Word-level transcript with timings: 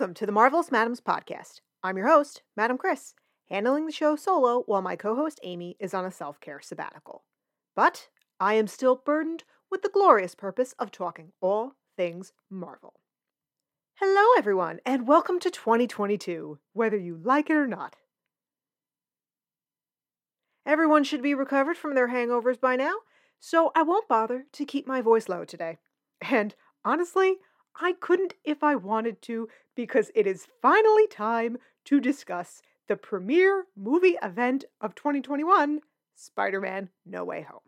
Welcome 0.00 0.14
to 0.14 0.24
the 0.24 0.32
Marvelous 0.32 0.70
Madames 0.70 1.02
podcast. 1.02 1.60
I'm 1.82 1.98
your 1.98 2.08
host, 2.08 2.42
Madam 2.56 2.78
Kris, 2.78 3.12
handling 3.50 3.84
the 3.84 3.92
show 3.92 4.16
solo 4.16 4.62
while 4.64 4.80
my 4.80 4.96
co 4.96 5.14
host 5.14 5.38
Amy 5.42 5.76
is 5.78 5.92
on 5.92 6.06
a 6.06 6.10
self 6.10 6.40
care 6.40 6.58
sabbatical. 6.58 7.24
But 7.76 8.08
I 8.40 8.54
am 8.54 8.66
still 8.66 8.96
burdened 8.96 9.44
with 9.70 9.82
the 9.82 9.90
glorious 9.90 10.34
purpose 10.34 10.74
of 10.78 10.90
talking 10.90 11.32
all 11.42 11.74
things 11.98 12.32
Marvel. 12.48 12.94
Hello, 13.96 14.24
everyone, 14.38 14.80
and 14.86 15.06
welcome 15.06 15.38
to 15.38 15.50
2022, 15.50 16.58
whether 16.72 16.96
you 16.96 17.20
like 17.22 17.50
it 17.50 17.56
or 17.56 17.66
not. 17.66 17.96
Everyone 20.64 21.04
should 21.04 21.22
be 21.22 21.34
recovered 21.34 21.76
from 21.76 21.94
their 21.94 22.08
hangovers 22.08 22.58
by 22.58 22.74
now, 22.74 22.94
so 23.38 23.70
I 23.74 23.82
won't 23.82 24.08
bother 24.08 24.46
to 24.50 24.64
keep 24.64 24.86
my 24.86 25.02
voice 25.02 25.28
low 25.28 25.44
today. 25.44 25.76
And 26.22 26.54
honestly, 26.86 27.36
I 27.78 27.92
couldn't 27.92 28.34
if 28.44 28.62
I 28.62 28.76
wanted 28.76 29.20
to 29.22 29.48
because 29.74 30.10
it 30.14 30.26
is 30.26 30.46
finally 30.60 31.06
time 31.08 31.58
to 31.86 32.00
discuss 32.00 32.62
the 32.88 32.96
premiere 32.96 33.66
movie 33.76 34.16
event 34.22 34.64
of 34.80 34.94
2021 34.94 35.80
Spider 36.14 36.60
Man 36.60 36.88
No 37.06 37.24
Way 37.24 37.42
Home. 37.42 37.60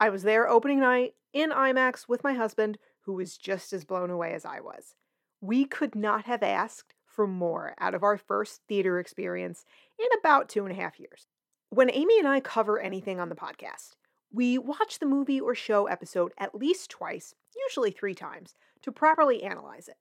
I 0.00 0.08
was 0.08 0.22
there 0.22 0.48
opening 0.48 0.80
night 0.80 1.14
in 1.32 1.50
IMAX 1.50 2.08
with 2.08 2.24
my 2.24 2.32
husband, 2.32 2.78
who 3.02 3.12
was 3.12 3.36
just 3.36 3.72
as 3.72 3.84
blown 3.84 4.10
away 4.10 4.32
as 4.32 4.44
I 4.44 4.60
was. 4.60 4.94
We 5.40 5.64
could 5.64 5.94
not 5.94 6.24
have 6.24 6.42
asked 6.42 6.94
for 7.04 7.26
more 7.26 7.74
out 7.78 7.94
of 7.94 8.02
our 8.02 8.16
first 8.16 8.62
theater 8.68 8.98
experience 8.98 9.64
in 9.98 10.06
about 10.18 10.48
two 10.48 10.64
and 10.64 10.72
a 10.72 10.80
half 10.80 10.98
years. 10.98 11.26
When 11.68 11.90
Amy 11.92 12.18
and 12.18 12.26
I 12.26 12.40
cover 12.40 12.80
anything 12.80 13.20
on 13.20 13.28
the 13.28 13.36
podcast, 13.36 13.90
we 14.32 14.58
watch 14.58 14.98
the 14.98 15.06
movie 15.06 15.40
or 15.40 15.54
show 15.54 15.86
episode 15.86 16.32
at 16.38 16.54
least 16.54 16.90
twice, 16.90 17.34
usually 17.68 17.90
three 17.90 18.14
times, 18.14 18.54
to 18.82 18.92
properly 18.92 19.42
analyze 19.42 19.88
it. 19.88 19.96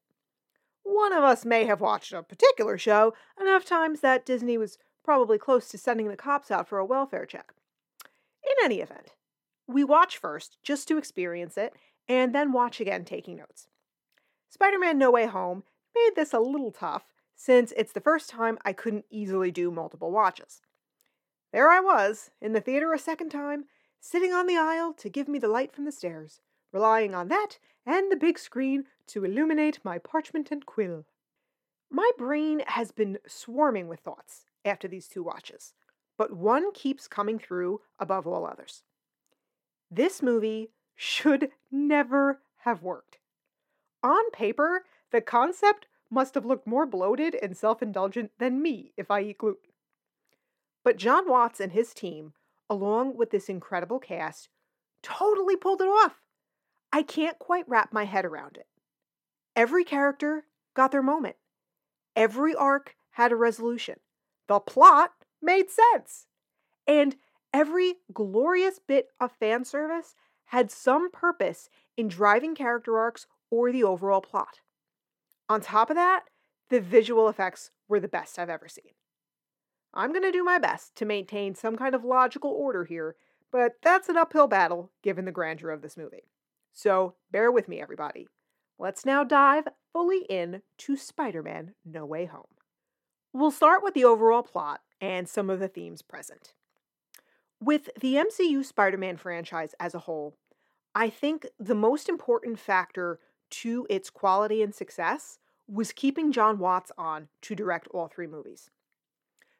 One 0.83 1.13
of 1.13 1.23
us 1.23 1.45
may 1.45 1.65
have 1.65 1.81
watched 1.81 2.13
a 2.13 2.23
particular 2.23 2.77
show 2.77 3.13
enough 3.39 3.65
times 3.65 4.01
that 4.01 4.25
Disney 4.25 4.57
was 4.57 4.77
probably 5.03 5.37
close 5.37 5.69
to 5.69 5.77
sending 5.77 6.07
the 6.07 6.15
cops 6.15 6.51
out 6.51 6.67
for 6.67 6.79
a 6.79 6.85
welfare 6.85 7.25
check. 7.25 7.53
In 8.43 8.53
any 8.63 8.79
event, 8.79 9.13
we 9.67 9.83
watch 9.83 10.17
first 10.17 10.57
just 10.63 10.87
to 10.87 10.97
experience 10.97 11.57
it, 11.57 11.73
and 12.07 12.33
then 12.33 12.51
watch 12.51 12.79
again 12.81 13.05
taking 13.05 13.37
notes. 13.37 13.67
Spider 14.49 14.79
Man 14.79 14.97
No 14.97 15.11
Way 15.11 15.27
Home 15.27 15.63
made 15.95 16.11
this 16.15 16.33
a 16.33 16.39
little 16.39 16.71
tough 16.71 17.05
since 17.35 17.71
it's 17.77 17.93
the 17.93 18.01
first 18.01 18.29
time 18.29 18.57
I 18.65 18.73
couldn't 18.73 19.05
easily 19.09 19.51
do 19.51 19.71
multiple 19.71 20.11
watches. 20.11 20.61
There 21.53 21.69
I 21.69 21.79
was, 21.79 22.31
in 22.41 22.53
the 22.53 22.61
theater 22.61 22.93
a 22.93 22.99
second 22.99 23.29
time, 23.29 23.65
sitting 23.99 24.33
on 24.33 24.47
the 24.47 24.57
aisle 24.57 24.93
to 24.93 25.09
give 25.09 25.27
me 25.27 25.39
the 25.39 25.47
light 25.47 25.73
from 25.73 25.85
the 25.85 25.91
stairs, 25.91 26.41
relying 26.71 27.13
on 27.13 27.27
that 27.27 27.59
and 27.85 28.11
the 28.11 28.15
big 28.15 28.37
screen 28.37 28.85
to 29.07 29.25
illuminate 29.25 29.79
my 29.83 29.97
parchment 29.97 30.51
and 30.51 30.65
quill. 30.65 31.05
My 31.89 32.09
brain 32.17 32.61
has 32.67 32.91
been 32.91 33.17
swarming 33.27 33.87
with 33.87 34.01
thoughts 34.01 34.45
after 34.63 34.87
these 34.87 35.07
two 35.07 35.23
watches, 35.23 35.73
but 36.17 36.35
one 36.35 36.71
keeps 36.73 37.07
coming 37.07 37.39
through 37.39 37.81
above 37.99 38.27
all 38.27 38.45
others. 38.45 38.83
This 39.89 40.21
movie 40.21 40.69
should 40.95 41.49
never 41.71 42.41
have 42.57 42.83
worked. 42.83 43.17
On 44.03 44.29
paper, 44.31 44.85
the 45.11 45.21
concept 45.21 45.87
must 46.11 46.35
have 46.35 46.45
looked 46.45 46.67
more 46.67 46.85
bloated 46.85 47.35
and 47.41 47.55
self 47.57 47.81
indulgent 47.81 48.31
than 48.37 48.61
me 48.61 48.93
if 48.97 49.09
I 49.09 49.21
eat 49.21 49.39
gluten. 49.39 49.71
But 50.83 50.97
Jon 50.97 51.27
Watts 51.27 51.59
and 51.59 51.71
his 51.71 51.93
team, 51.93 52.33
along 52.69 53.17
with 53.17 53.31
this 53.31 53.49
incredible 53.49 53.99
cast, 53.99 54.49
totally 55.01 55.55
pulled 55.55 55.81
it 55.81 55.85
off. 55.85 56.21
I 56.91 57.03
can't 57.03 57.39
quite 57.39 57.67
wrap 57.67 57.93
my 57.93 58.05
head 58.05 58.25
around 58.25 58.57
it. 58.57 58.67
Every 59.55 59.83
character 59.83 60.45
got 60.73 60.91
their 60.91 61.03
moment. 61.03 61.35
Every 62.15 62.55
arc 62.55 62.95
had 63.11 63.31
a 63.31 63.35
resolution. 63.35 63.95
The 64.47 64.59
plot 64.59 65.11
made 65.41 65.67
sense. 65.69 66.25
And 66.87 67.15
every 67.53 67.95
glorious 68.13 68.79
bit 68.79 69.07
of 69.19 69.31
fan 69.31 69.65
service 69.65 70.15
had 70.45 70.71
some 70.71 71.11
purpose 71.11 71.69
in 71.97 72.07
driving 72.07 72.55
character 72.55 72.97
arcs 72.97 73.27
or 73.51 73.71
the 73.71 73.83
overall 73.83 74.21
plot. 74.21 74.61
On 75.47 75.61
top 75.61 75.89
of 75.89 75.95
that, 75.95 76.25
the 76.69 76.79
visual 76.79 77.29
effects 77.29 77.71
were 77.87 77.99
the 77.99 78.07
best 78.07 78.37
I've 78.37 78.49
ever 78.49 78.67
seen. 78.67 78.93
I'm 79.99 80.13
going 80.13 80.23
to 80.23 80.31
do 80.31 80.45
my 80.45 80.59
best 80.59 80.95
to 80.95 81.05
maintain 81.05 81.55
some 81.55 81.75
kind 81.75 81.93
of 81.93 82.05
logical 82.05 82.51
order 82.51 82.85
here, 82.85 83.17
but 83.51 83.73
that's 83.83 84.07
an 84.07 84.15
uphill 84.15 84.47
battle 84.47 84.91
given 85.03 85.25
the 85.25 85.31
grandeur 85.33 85.71
of 85.71 85.81
this 85.81 85.97
movie. 85.97 86.23
So 86.71 87.15
bear 87.31 87.51
with 87.51 87.67
me, 87.67 87.81
everybody. 87.81 88.29
Let's 88.77 89.05
now 89.05 89.25
dive 89.25 89.67
fully 89.91 90.25
in 90.29 90.61
to 90.77 90.95
Spider 90.95 91.43
Man 91.43 91.73
No 91.83 92.05
Way 92.05 92.27
Home. 92.27 92.47
We'll 93.33 93.51
start 93.51 93.83
with 93.83 93.93
the 93.93 94.05
overall 94.05 94.41
plot 94.41 94.79
and 95.01 95.27
some 95.27 95.49
of 95.49 95.59
the 95.59 95.67
themes 95.67 96.01
present. 96.01 96.53
With 97.61 97.89
the 97.99 98.15
MCU 98.15 98.63
Spider 98.63 98.97
Man 98.97 99.17
franchise 99.17 99.75
as 99.81 99.93
a 99.93 99.99
whole, 99.99 100.37
I 100.95 101.09
think 101.09 101.45
the 101.59 101.75
most 101.75 102.07
important 102.07 102.57
factor 102.57 103.19
to 103.49 103.85
its 103.89 104.09
quality 104.09 104.63
and 104.63 104.73
success 104.73 105.39
was 105.67 105.91
keeping 105.91 106.31
Jon 106.31 106.57
Watts 106.57 106.93
on 106.97 107.27
to 107.41 107.53
direct 107.53 107.89
all 107.89 108.07
three 108.07 108.27
movies. 108.27 108.69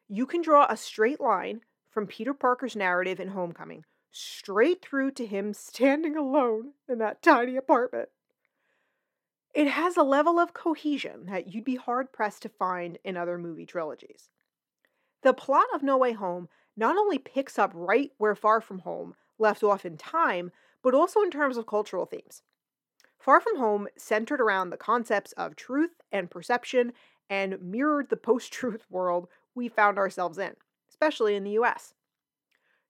You 0.10 0.26
can 0.26 0.42
draw 0.42 0.66
a 0.68 0.76
straight 0.76 1.22
line 1.22 1.62
from 1.92 2.08
Peter 2.08 2.34
Parker's 2.34 2.76
narrative 2.76 3.20
in 3.20 3.30
Homecoming 3.30 3.86
straight 4.12 4.82
through 4.82 5.12
to 5.12 5.26
him 5.26 5.54
standing 5.54 6.18
alone 6.18 6.74
in 6.88 6.98
that 6.98 7.22
tiny 7.22 7.56
apartment. 7.56 8.10
It 9.54 9.68
has 9.68 9.98
a 9.98 10.04
level 10.04 10.40
of 10.40 10.54
cohesion 10.54 11.26
that 11.28 11.54
you'd 11.54 11.64
be 11.64 11.76
hard 11.76 12.12
pressed 12.12 12.42
to 12.44 12.50
find 12.50 12.98
in 13.04 13.18
other 13.18 13.38
movie 13.38 13.66
trilogies. 13.66 14.30
The 15.22 15.34
plot 15.34 15.66
of 15.74 15.84
No 15.84 15.98
Way 15.98 16.14
Home 16.14 16.50
not 16.78 16.98
only 16.98 17.18
picks 17.18 17.60
up 17.60 17.72
right 17.74 18.12
where 18.18 18.36
Far 18.36 18.62
From 18.62 18.80
Home 18.80 19.16
left 19.38 19.64
off 19.64 19.86
in 19.86 19.98
time, 19.98 20.52
but 20.82 20.94
also 20.94 21.22
in 21.22 21.32
terms 21.32 21.58
of 21.58 21.66
cultural 21.68 22.06
themes. 22.06 22.42
Far 23.18 23.42
From 23.42 23.58
Home 23.58 23.88
centered 23.98 24.40
around 24.40 24.70
the 24.70 24.78
concepts 24.78 25.34
of 25.34 25.56
truth 25.56 26.02
and 26.12 26.32
perception 26.32 26.94
and 27.30 27.62
mirrored 27.62 28.10
the 28.10 28.18
post 28.18 28.54
truth 28.54 28.86
world 28.90 29.28
we 29.56 29.68
found 29.68 29.98
ourselves 29.98 30.38
in, 30.38 30.54
especially 30.90 31.36
in 31.36 31.44
the 31.44 31.52
US. 31.52 31.94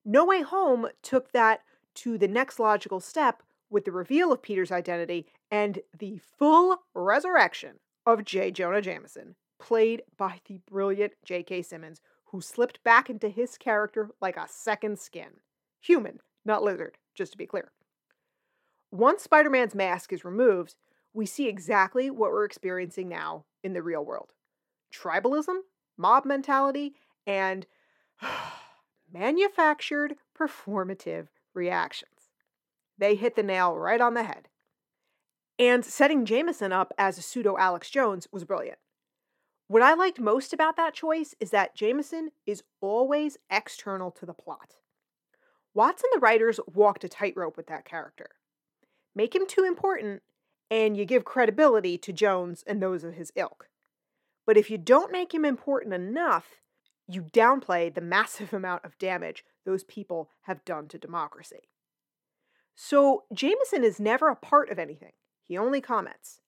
No 0.06 0.25
Way 0.25 0.42
Home 0.42 0.88
took 1.02 1.31
that 1.31 1.62
to 1.96 2.18
the 2.18 2.28
next 2.28 2.59
logical 2.59 3.00
step 3.00 3.44
with 3.70 3.86
the 3.86 3.92
reveal 3.92 4.31
of 4.31 4.42
Peter's 4.42 4.72
identity 4.72 5.28
and 5.52 5.80
the 5.97 6.20
full 6.38 6.80
resurrection 6.94 7.75
of 8.06 8.25
J. 8.25 8.52
Jonah 8.52 8.81
Jameson, 8.81 9.36
played 9.59 10.03
by 10.18 10.40
the 10.47 10.59
brilliant 10.70 11.14
J.K. 11.24 11.62
Simmons, 11.62 12.02
who 12.25 12.42
slipped 12.42 12.84
back 12.84 13.09
into 13.09 13.30
his 13.30 13.58
character 13.58 14.09
like 14.22 14.38
a 14.38 14.47
second 14.50 15.00
skin. 15.00 15.41
Human, 15.81 16.20
not 16.46 16.64
lizard, 16.64 16.97
just 17.16 17.31
to 17.34 17.38
be 17.38 17.46
clear. 17.46 17.72
Once 18.91 19.24
Spider 19.24 19.50
Man's 19.50 19.76
mask 19.76 20.12
is 20.14 20.26
removed, 20.26 20.76
we 21.14 21.26
see 21.26 21.47
exactly 21.47 22.09
what 22.09 22.31
we're 22.31 22.46
experiencing 22.46 23.09
now 23.09 23.46
in 23.64 23.74
the 23.74 23.84
real 23.84 24.03
world 24.03 24.31
tribalism, 24.91 25.58
mob 25.99 26.25
mentality, 26.25 26.95
and 27.27 27.67
manufactured 29.13 30.15
performative 30.35 31.27
reactions. 31.53 32.31
They 32.97 33.15
hit 33.15 33.35
the 33.35 33.43
nail 33.43 33.77
right 33.77 34.01
on 34.01 34.13
the 34.13 34.23
head. 34.23 34.47
And 35.59 35.83
setting 35.83 36.25
Jameson 36.25 36.71
up 36.71 36.93
as 36.97 37.17
a 37.17 37.21
pseudo 37.21 37.57
Alex 37.57 37.89
Jones 37.89 38.27
was 38.31 38.45
brilliant. 38.45 38.79
What 39.67 39.83
I 39.83 39.93
liked 39.93 40.19
most 40.19 40.53
about 40.53 40.77
that 40.77 40.93
choice 40.93 41.35
is 41.39 41.51
that 41.51 41.75
Jameson 41.75 42.31
is 42.45 42.63
always 42.81 43.37
external 43.51 44.09
to 44.11 44.25
the 44.25 44.33
plot. 44.33 44.75
Watts 45.73 46.01
and 46.01 46.11
the 46.13 46.23
writers 46.23 46.59
walked 46.73 47.03
a 47.03 47.09
tightrope 47.09 47.55
with 47.55 47.67
that 47.67 47.85
character. 47.85 48.29
Make 49.13 49.35
him 49.35 49.45
too 49.45 49.63
important, 49.63 50.23
and 50.71 50.97
you 50.97 51.05
give 51.05 51.23
credibility 51.23 51.97
to 51.99 52.13
Jones 52.13 52.63
and 52.66 52.81
those 52.81 53.03
of 53.03 53.13
his 53.13 53.31
ilk. 53.35 53.69
But 54.49 54.57
if 54.57 54.72
you 54.72 54.79
don't 54.79 55.11
make 55.11 55.31
him 55.31 55.46
important 55.46 55.93
enough, 55.93 56.55
you 57.07 57.22
downplay 57.22 57.93
the 57.93 58.01
massive 58.17 58.51
amount 58.51 58.84
of 58.84 58.97
damage 58.97 59.46
those 59.63 59.84
people 59.84 60.31
have 60.41 60.66
done 60.66 60.87
to 60.87 60.97
democracy. 60.97 61.69
So, 62.73 63.25
Jameson 63.31 63.84
is 63.84 63.99
never 63.99 64.28
a 64.28 64.35
part 64.35 64.72
of 64.72 64.79
anything, 64.79 65.11
he 65.47 65.55
only 65.55 65.81
comments. 65.81 66.41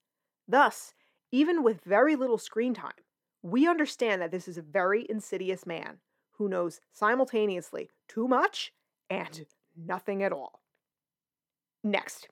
Thus, 0.48 0.94
even 1.30 1.62
with 1.62 1.84
very 1.84 2.16
little 2.16 2.38
screen 2.38 2.74
time, 2.74 3.04
we 3.40 3.68
understand 3.68 4.20
that 4.20 4.32
this 4.32 4.48
is 4.48 4.58
a 4.58 4.62
very 4.62 5.06
insidious 5.08 5.64
man 5.64 5.98
who 6.38 6.48
knows 6.48 6.80
simultaneously 6.90 7.88
too 8.08 8.26
much 8.26 8.72
and 9.08 9.46
nothing 9.76 10.24
at 10.24 10.32
all. 10.32 10.58
Next, 11.84 12.26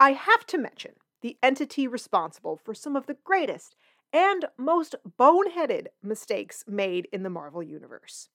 I 0.00 0.12
have 0.12 0.46
to 0.46 0.56
mention 0.56 0.92
the 1.20 1.36
entity 1.42 1.86
responsible 1.86 2.56
for 2.56 2.72
some 2.72 2.96
of 2.96 3.04
the 3.04 3.18
greatest 3.22 3.76
and 4.12 4.46
most 4.56 4.94
boneheaded 5.18 5.88
mistakes 6.02 6.64
made 6.66 7.08
in 7.12 7.22
the 7.22 7.30
Marvel 7.30 7.62
Universe 7.62 8.28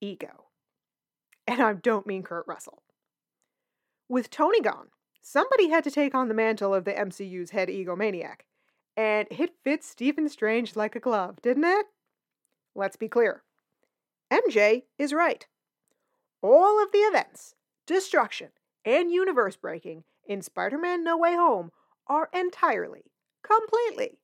ego. 0.00 0.46
And 1.46 1.62
I 1.62 1.72
don't 1.74 2.06
mean 2.06 2.22
Kurt 2.22 2.46
Russell. 2.46 2.82
With 4.08 4.30
Tony 4.30 4.60
gone, 4.60 4.88
somebody 5.20 5.68
had 5.68 5.84
to 5.84 5.90
take 5.90 6.14
on 6.14 6.28
the 6.28 6.34
mantle 6.34 6.74
of 6.74 6.84
the 6.84 6.92
MCU's 6.92 7.50
head 7.50 7.68
egomaniac, 7.68 8.40
and 8.96 9.28
it 9.30 9.54
fits 9.64 9.88
Stephen 9.88 10.28
Strange 10.28 10.76
like 10.76 10.96
a 10.96 11.00
glove, 11.00 11.40
didn't 11.42 11.64
it? 11.64 11.86
Let's 12.74 12.96
be 12.96 13.08
clear. 13.08 13.42
MJ 14.30 14.84
is 14.98 15.12
right. 15.12 15.46
All 16.42 16.82
of 16.82 16.92
the 16.92 16.98
events, 16.98 17.54
destruction, 17.86 18.48
and 18.84 19.10
universe 19.10 19.56
breaking 19.56 20.04
in 20.26 20.42
Spider 20.42 20.78
Man 20.78 21.02
No 21.02 21.16
Way 21.16 21.34
Home 21.34 21.72
are 22.06 22.30
entirely, 22.32 23.04
completely, 23.42 24.18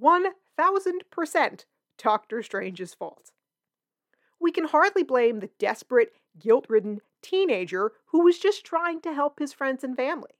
1000% 0.00 1.64
Doctor 1.98 2.42
Strange's 2.42 2.94
fault. 2.94 3.32
We 4.40 4.52
can 4.52 4.64
hardly 4.64 5.02
blame 5.02 5.40
the 5.40 5.50
desperate, 5.58 6.12
guilt 6.38 6.66
ridden 6.68 7.00
teenager 7.22 7.92
who 8.06 8.24
was 8.24 8.38
just 8.38 8.64
trying 8.64 9.00
to 9.02 9.12
help 9.12 9.38
his 9.38 9.52
friends 9.52 9.84
and 9.84 9.96
family. 9.96 10.30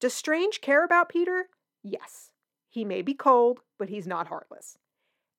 Does 0.00 0.14
Strange 0.14 0.60
care 0.60 0.84
about 0.84 1.10
Peter? 1.10 1.48
Yes. 1.82 2.32
He 2.70 2.84
may 2.84 3.02
be 3.02 3.14
cold, 3.14 3.60
but 3.78 3.90
he's 3.90 4.06
not 4.06 4.28
heartless. 4.28 4.78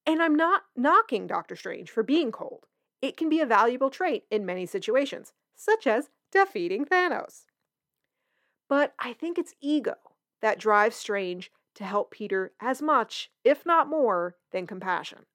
And 0.06 0.21
I'm 0.21 0.36
not 0.36 0.63
knocking 0.75 1.27
Doctor 1.27 1.56
Strange 1.56 1.89
for 1.89 2.03
being 2.03 2.31
cold. 2.31 2.65
It 3.01 3.18
can 3.18 3.30
be 3.30 3.39
a 3.39 3.45
valuable 3.45 3.89
trait 3.89 4.25
in 4.30 4.45
many 4.45 4.65
situations, 4.65 5.33
such 5.56 5.88
as 5.88 6.09
defeating 6.31 6.86
Thanos. 6.86 7.45
But 8.69 8.94
I 9.00 9.13
think 9.13 9.38
it's 9.38 9.56
ego 9.59 9.95
that 10.42 10.59
drives 10.59 10.95
Strange 10.95 11.51
to 11.75 11.83
help 11.83 12.12
Peter 12.12 12.53
as 12.59 12.81
much, 12.81 13.31
if 13.44 13.65
not 13.65 13.88
more, 13.88 14.35
than 14.51 14.68
compassion. 14.68 15.25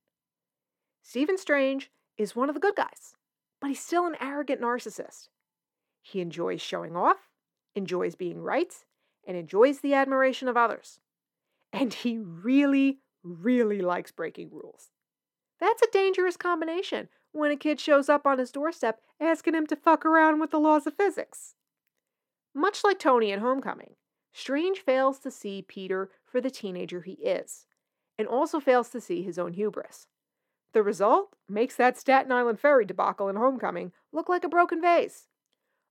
Stephen 1.03 1.38
Strange 1.38 1.91
is 2.19 2.37
one 2.37 2.49
of 2.49 2.55
the 2.55 2.61
good 2.61 2.77
guys, 2.77 3.15
but 3.61 3.69
he's 3.69 3.81
still 3.81 4.06
an 4.06 4.17
arrogant 4.21 4.61
narcissist. 4.61 5.29
He 6.03 6.21
enjoys 6.21 6.61
showing 6.61 6.97
off, 6.97 7.31
enjoys 7.75 8.15
being 8.15 8.41
right, 8.41 8.73
and 9.27 9.37
enjoys 9.37 9.81
the 9.81 9.94
admiration 9.94 10.49
of 10.49 10.56
others. 10.56 11.00
And 11.73 11.93
he 11.93 12.19
really, 12.19 13.00
really 13.23 13.81
likes 13.81 14.12
breaking 14.12 14.50
rules. 14.50 14.91
That's 15.59 15.82
a 15.82 15.91
dangerous 15.93 16.37
combination 16.37 17.09
when 17.32 17.50
a 17.50 17.56
kid 17.56 17.81
shows 17.81 18.09
up 18.09 18.27
on 18.27 18.39
his 18.39 18.50
doorstep 18.50 19.00
asking 19.21 19.55
him 19.55 19.67
to 19.69 19.77
fuck 19.77 20.05
around 20.05 20.41
with 20.41 20.50
the 20.50 20.61
laws 20.61 20.87
of 20.87 20.94
physics. 20.94 21.55
Much 22.55 22.85
like 22.85 22.99
Tony 22.99 23.31
in 23.31 23.41
Homecoming, 23.41 23.94
Strange 24.38 24.81
fails 24.81 25.19
to 25.19 25.31
see 25.31 25.62
Peter 25.62 26.11
for 26.27 26.43
the 26.43 26.50
teenager 26.50 27.00
he 27.00 27.12
is, 27.15 27.65
and 28.19 28.29
also 28.29 28.61
fails 28.61 28.91
to 28.91 29.00
see 29.00 29.23
his 29.23 29.38
own 29.38 29.55
hubris. 29.55 30.09
The 30.75 30.83
result 30.83 31.35
makes 31.49 31.75
that 31.77 31.97
Staten 31.97 32.31
Island 32.31 32.61
ferry 32.61 32.85
debacle 32.85 33.31
in 33.31 33.37
Homecoming 33.37 33.93
look 34.12 34.29
like 34.29 34.44
a 34.44 34.49
broken 34.50 34.83
vase. 34.83 35.29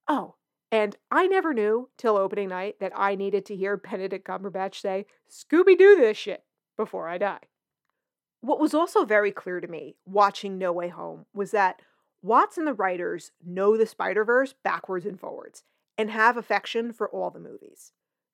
Oh, 0.07 0.36
and 0.71 0.95
I 1.09 1.25
never 1.25 1.56
knew 1.56 1.89
till 1.97 2.18
opening 2.18 2.50
night 2.50 2.80
that 2.80 2.92
I 2.95 3.15
needed 3.15 3.47
to 3.47 3.56
hear 3.56 3.77
Benedict 3.77 4.27
Cumberbatch 4.27 4.80
say, 4.80 5.07
Scooby 5.27 5.75
Doo 5.75 5.95
this 5.95 6.15
shit, 6.15 6.44
before 6.77 7.07
I 7.07 7.18
die. 7.18 7.48
What 8.41 8.59
was 8.59 8.75
also 8.75 9.06
very 9.06 9.31
clear 9.31 9.59
to 9.59 9.68
me 9.68 9.95
watching 10.06 10.59
No 10.59 10.71
Way 10.71 10.89
Home 10.89 11.25
was 11.33 11.50
that 11.50 11.81
Watts 12.21 12.59
and 12.59 12.68
the 12.68 12.75
writers 12.75 13.31
know 13.44 13.75
the 13.75 13.88
Spider 13.88 14.24
Verse 14.24 14.53
backwards 14.53 15.07
and 15.07 15.19
forwards 15.19 15.63
and 15.98 16.12
have 16.12 16.38
affection 16.38 16.94
for 16.94 17.09
all 17.09 17.31
the 17.31 17.39
movies. 17.39 17.91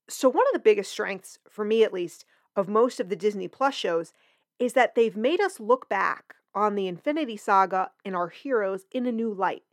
So, 0.07 0.30
one 0.30 0.45
of 0.48 0.53
the 0.53 0.59
biggest 0.59 0.92
strengths, 0.92 1.39
for 1.50 1.63
me 1.63 1.83
at 1.83 1.94
least, 1.94 2.25
of 2.56 2.68
most 2.68 3.00
of 3.00 3.09
the 3.09 3.15
Disney 3.15 3.48
Plus 3.48 3.74
shows 3.74 4.13
is 4.59 4.74
that 4.74 4.95
they've 4.95 5.15
made 5.15 5.39
us 5.39 5.59
look 5.59 5.88
back 5.88 6.36
on 6.53 6.75
the 6.75 6.88
Infinity 6.88 7.38
Saga 7.38 7.92
and 8.03 8.15
our 8.15 8.30
heroes 8.30 8.86
in 8.92 9.06
a 9.06 9.12
new 9.12 9.33
light. 9.33 9.63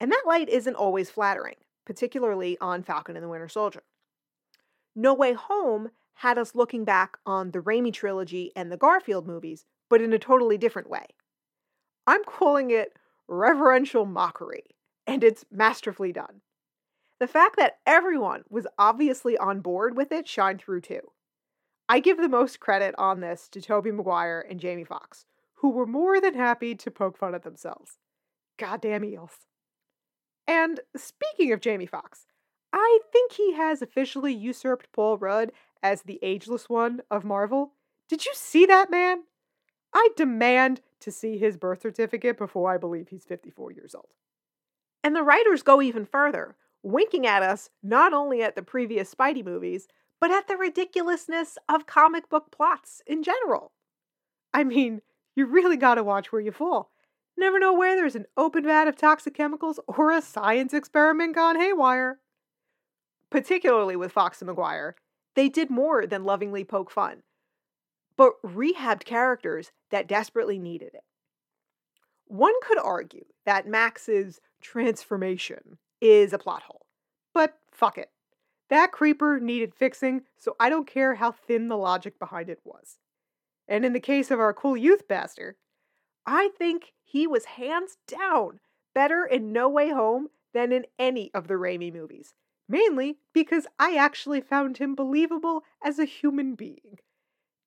And 0.00 0.10
that 0.10 0.24
light 0.26 0.48
isn't 0.48 0.74
always 0.74 1.10
flattering 1.10 1.56
particularly 1.84 2.56
on 2.60 2.82
Falcon 2.82 3.16
and 3.16 3.24
the 3.24 3.28
Winter 3.28 3.48
Soldier. 3.48 3.82
No 4.94 5.14
Way 5.14 5.32
Home 5.32 5.90
had 6.14 6.38
us 6.38 6.54
looking 6.54 6.84
back 6.84 7.16
on 7.26 7.50
the 7.50 7.60
Raimi 7.60 7.92
trilogy 7.92 8.52
and 8.54 8.70
the 8.70 8.76
Garfield 8.76 9.26
movies, 9.26 9.64
but 9.88 10.02
in 10.02 10.12
a 10.12 10.18
totally 10.18 10.58
different 10.58 10.90
way. 10.90 11.06
I'm 12.06 12.24
calling 12.24 12.70
it 12.70 12.96
reverential 13.28 14.04
mockery, 14.04 14.64
and 15.06 15.24
it's 15.24 15.44
masterfully 15.50 16.12
done. 16.12 16.42
The 17.22 17.28
fact 17.28 17.54
that 17.56 17.78
everyone 17.86 18.42
was 18.50 18.66
obviously 18.80 19.38
on 19.38 19.60
board 19.60 19.96
with 19.96 20.10
it 20.10 20.26
shined 20.26 20.60
through 20.60 20.80
too. 20.80 21.12
I 21.88 22.00
give 22.00 22.16
the 22.16 22.28
most 22.28 22.58
credit 22.58 22.96
on 22.98 23.20
this 23.20 23.48
to 23.50 23.60
Tobey 23.60 23.92
Maguire 23.92 24.44
and 24.50 24.58
Jamie 24.58 24.82
Foxx, 24.82 25.24
who 25.58 25.70
were 25.70 25.86
more 25.86 26.20
than 26.20 26.34
happy 26.34 26.74
to 26.74 26.90
poke 26.90 27.16
fun 27.16 27.36
at 27.36 27.44
themselves. 27.44 28.00
Goddamn 28.58 29.04
eels. 29.04 29.46
And 30.48 30.80
speaking 30.96 31.52
of 31.52 31.60
Jamie 31.60 31.86
Foxx, 31.86 32.26
I 32.72 32.98
think 33.12 33.30
he 33.30 33.52
has 33.52 33.82
officially 33.82 34.34
usurped 34.34 34.90
Paul 34.90 35.16
Rudd 35.16 35.52
as 35.80 36.02
the 36.02 36.18
ageless 36.22 36.68
one 36.68 37.02
of 37.08 37.22
Marvel. 37.22 37.74
Did 38.08 38.26
you 38.26 38.32
see 38.34 38.66
that 38.66 38.90
man? 38.90 39.22
I 39.94 40.08
demand 40.16 40.80
to 40.98 41.12
see 41.12 41.38
his 41.38 41.56
birth 41.56 41.82
certificate 41.82 42.36
before 42.36 42.74
I 42.74 42.78
believe 42.78 43.10
he's 43.10 43.24
54 43.24 43.70
years 43.70 43.94
old. 43.94 44.08
And 45.04 45.14
the 45.14 45.22
writers 45.22 45.62
go 45.62 45.80
even 45.80 46.04
further, 46.04 46.56
winking 46.82 47.26
at 47.26 47.42
us 47.42 47.70
not 47.82 48.12
only 48.12 48.42
at 48.42 48.56
the 48.56 48.62
previous 48.62 49.14
Spidey 49.14 49.44
movies, 49.44 49.88
but 50.20 50.30
at 50.30 50.46
the 50.48 50.56
ridiculousness 50.56 51.58
of 51.68 51.86
comic 51.86 52.28
book 52.28 52.50
plots 52.50 53.02
in 53.06 53.22
general. 53.22 53.72
I 54.54 54.64
mean, 54.64 55.02
you 55.34 55.46
really 55.46 55.76
gotta 55.76 56.04
watch 56.04 56.30
where 56.30 56.40
you 56.40 56.52
fall. 56.52 56.90
Never 57.36 57.58
know 57.58 57.72
where 57.72 57.96
there's 57.96 58.14
an 58.14 58.26
open 58.36 58.64
vat 58.64 58.88
of 58.88 58.96
toxic 58.96 59.34
chemicals 59.34 59.80
or 59.88 60.10
a 60.10 60.22
science 60.22 60.74
experiment 60.74 61.34
gone 61.34 61.58
haywire. 61.58 62.20
Particularly 63.30 63.96
with 63.96 64.12
Foxx 64.12 64.42
and 64.42 64.48
Maguire, 64.48 64.94
they 65.34 65.48
did 65.48 65.70
more 65.70 66.06
than 66.06 66.24
lovingly 66.24 66.64
poke 66.64 66.90
fun, 66.90 67.22
but 68.16 68.34
rehabbed 68.44 69.04
characters 69.04 69.72
that 69.90 70.06
desperately 70.06 70.58
needed 70.58 70.94
it. 70.94 71.04
One 72.26 72.54
could 72.62 72.78
argue 72.78 73.24
that 73.46 73.66
Max's 73.66 74.40
transformation 74.60 75.78
is 76.02 76.32
a 76.32 76.38
plot 76.38 76.64
hole, 76.64 76.84
but 77.32 77.56
fuck 77.70 77.96
it. 77.96 78.10
That 78.68 78.92
creeper 78.92 79.38
needed 79.38 79.74
fixing, 79.74 80.22
so 80.36 80.56
I 80.58 80.68
don't 80.68 80.86
care 80.86 81.14
how 81.14 81.32
thin 81.32 81.68
the 81.68 81.76
logic 81.76 82.18
behind 82.18 82.50
it 82.50 82.60
was. 82.64 82.98
And 83.68 83.84
in 83.84 83.92
the 83.92 84.00
case 84.00 84.30
of 84.30 84.40
our 84.40 84.52
cool 84.52 84.76
youth 84.76 85.06
bastard, 85.06 85.54
I 86.26 86.50
think 86.58 86.92
he 87.04 87.26
was 87.26 87.44
hands 87.44 87.96
down 88.06 88.60
better 88.94 89.24
in 89.24 89.52
No 89.52 89.68
Way 89.68 89.90
Home 89.90 90.28
than 90.52 90.72
in 90.72 90.86
any 90.98 91.30
of 91.32 91.48
the 91.48 91.54
Raimi 91.54 91.92
movies. 91.92 92.34
Mainly 92.68 93.18
because 93.32 93.66
I 93.78 93.96
actually 93.96 94.40
found 94.40 94.78
him 94.78 94.94
believable 94.94 95.62
as 95.84 95.98
a 95.98 96.04
human 96.04 96.54
being. 96.54 96.98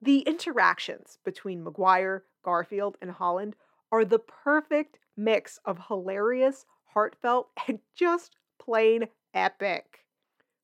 The 0.02 0.20
interactions 0.20 1.20
between 1.24 1.64
Maguire, 1.64 2.24
Garfield, 2.44 2.98
and 3.02 3.12
Holland 3.12 3.56
are 3.92 4.06
the 4.06 4.20
perfect 4.20 5.00
mix 5.16 5.60
of 5.66 5.88
hilarious, 5.88 6.66
heartfelt, 6.96 7.50
and 7.68 7.80
just 7.96 8.36
plain 8.60 9.10
epic. 9.34 10.06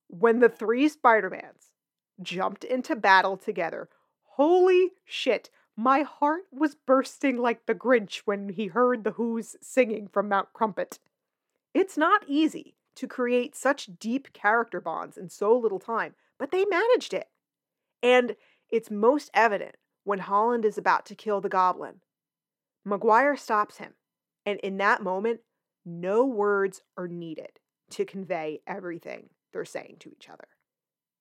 When 0.07 0.39
the 0.39 0.49
three 0.49 0.89
Spider-Mans 0.89 1.71
jumped 2.21 2.63
into 2.63 2.95
battle 2.95 3.37
together, 3.37 3.89
holy 4.23 4.93
shit, 5.05 5.49
my 5.77 6.01
heart 6.01 6.43
was 6.51 6.75
bursting 6.75 7.37
like 7.37 7.65
the 7.65 7.75
Grinch 7.75 8.21
when 8.25 8.49
he 8.49 8.67
heard 8.67 9.03
the 9.03 9.11
Who's 9.11 9.55
singing 9.61 10.07
from 10.07 10.27
Mount 10.27 10.49
Crumpet. 10.53 10.99
It's 11.73 11.97
not 11.97 12.23
easy 12.27 12.75
to 12.95 13.07
create 13.07 13.55
such 13.55 13.97
deep 13.99 14.33
character 14.33 14.81
bonds 14.81 15.17
in 15.17 15.29
so 15.29 15.57
little 15.57 15.79
time, 15.79 16.15
but 16.37 16.51
they 16.51 16.65
managed 16.65 17.13
it. 17.13 17.29
And 18.03 18.35
it's 18.69 18.91
most 18.91 19.31
evident 19.33 19.75
when 20.03 20.19
Holland 20.19 20.65
is 20.65 20.77
about 20.77 21.05
to 21.05 21.15
kill 21.15 21.39
the 21.39 21.49
goblin. 21.49 22.01
Maguire 22.83 23.37
stops 23.37 23.77
him, 23.77 23.93
and 24.45 24.59
in 24.59 24.77
that 24.77 25.03
moment, 25.03 25.41
no 25.85 26.25
words 26.25 26.81
are 26.97 27.07
needed 27.07 27.59
to 27.91 28.05
convey 28.05 28.61
everything 28.67 29.29
they're 29.51 29.65
saying 29.65 29.97
to 29.99 30.11
each 30.11 30.29
other. 30.29 30.47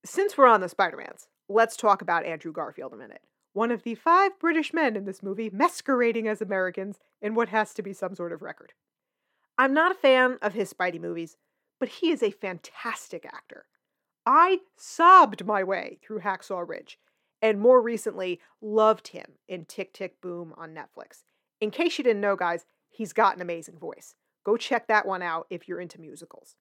Since 0.05 0.39
we're 0.39 0.47
on 0.47 0.61
the 0.61 0.69
Spider 0.69 0.97
Mans, 0.97 1.29
let's 1.49 1.77
talk 1.77 2.01
about 2.01 2.25
Andrew 2.25 2.53
Garfield 2.53 2.93
a 2.93 2.97
minute 2.97 3.23
one 3.53 3.71
of 3.71 3.83
the 3.83 3.95
five 3.95 4.39
British 4.39 4.73
men 4.73 4.97
in 4.97 5.05
this 5.05 5.23
movie 5.23 5.51
masquerading 5.53 6.29
as 6.29 6.41
Americans 6.41 6.99
in 7.21 7.35
what 7.35 7.49
has 7.49 7.75
to 7.75 7.83
be 7.83 7.93
some 7.93 8.15
sort 8.15 8.33
of 8.33 8.43
record. 8.43 8.73
I'm 9.59 9.75
not 9.75 9.93
a 9.93 9.99
fan 9.99 10.39
of 10.41 10.55
his 10.55 10.73
Spidey 10.73 11.01
movies, 11.01 11.37
but 11.79 11.89
he 11.89 12.11
is 12.11 12.23
a 12.23 12.31
fantastic 12.31 13.27
actor. 13.27 13.67
I 14.25 14.61
sobbed 14.77 15.45
my 15.45 15.65
way 15.65 15.99
through 16.03 16.21
Hacksaw 16.21 16.67
Ridge, 16.67 16.99
and 17.43 17.61
more 17.61 17.81
recently, 17.81 18.41
loved 18.61 19.09
him 19.09 19.33
in 19.49 19.65
Tick 19.65 19.93
Tick 19.93 20.21
Boom 20.21 20.55
on 20.57 20.75
Netflix. 20.75 21.25
In 21.61 21.71
case 21.71 21.99
you 21.99 22.05
didn't 22.05 22.21
know, 22.21 22.37
guys, 22.37 22.67
he's 22.89 23.13
got 23.13 23.37
an 23.37 23.43
amazing 23.43 23.79
voice. 23.79 24.15
Go 24.45 24.57
check 24.57 24.89
that 24.89 25.07
one 25.07 25.23
out 25.23 25.47
if 25.51 25.69
you're 25.69 25.81
into 25.81 26.01
musicals. 26.01 26.57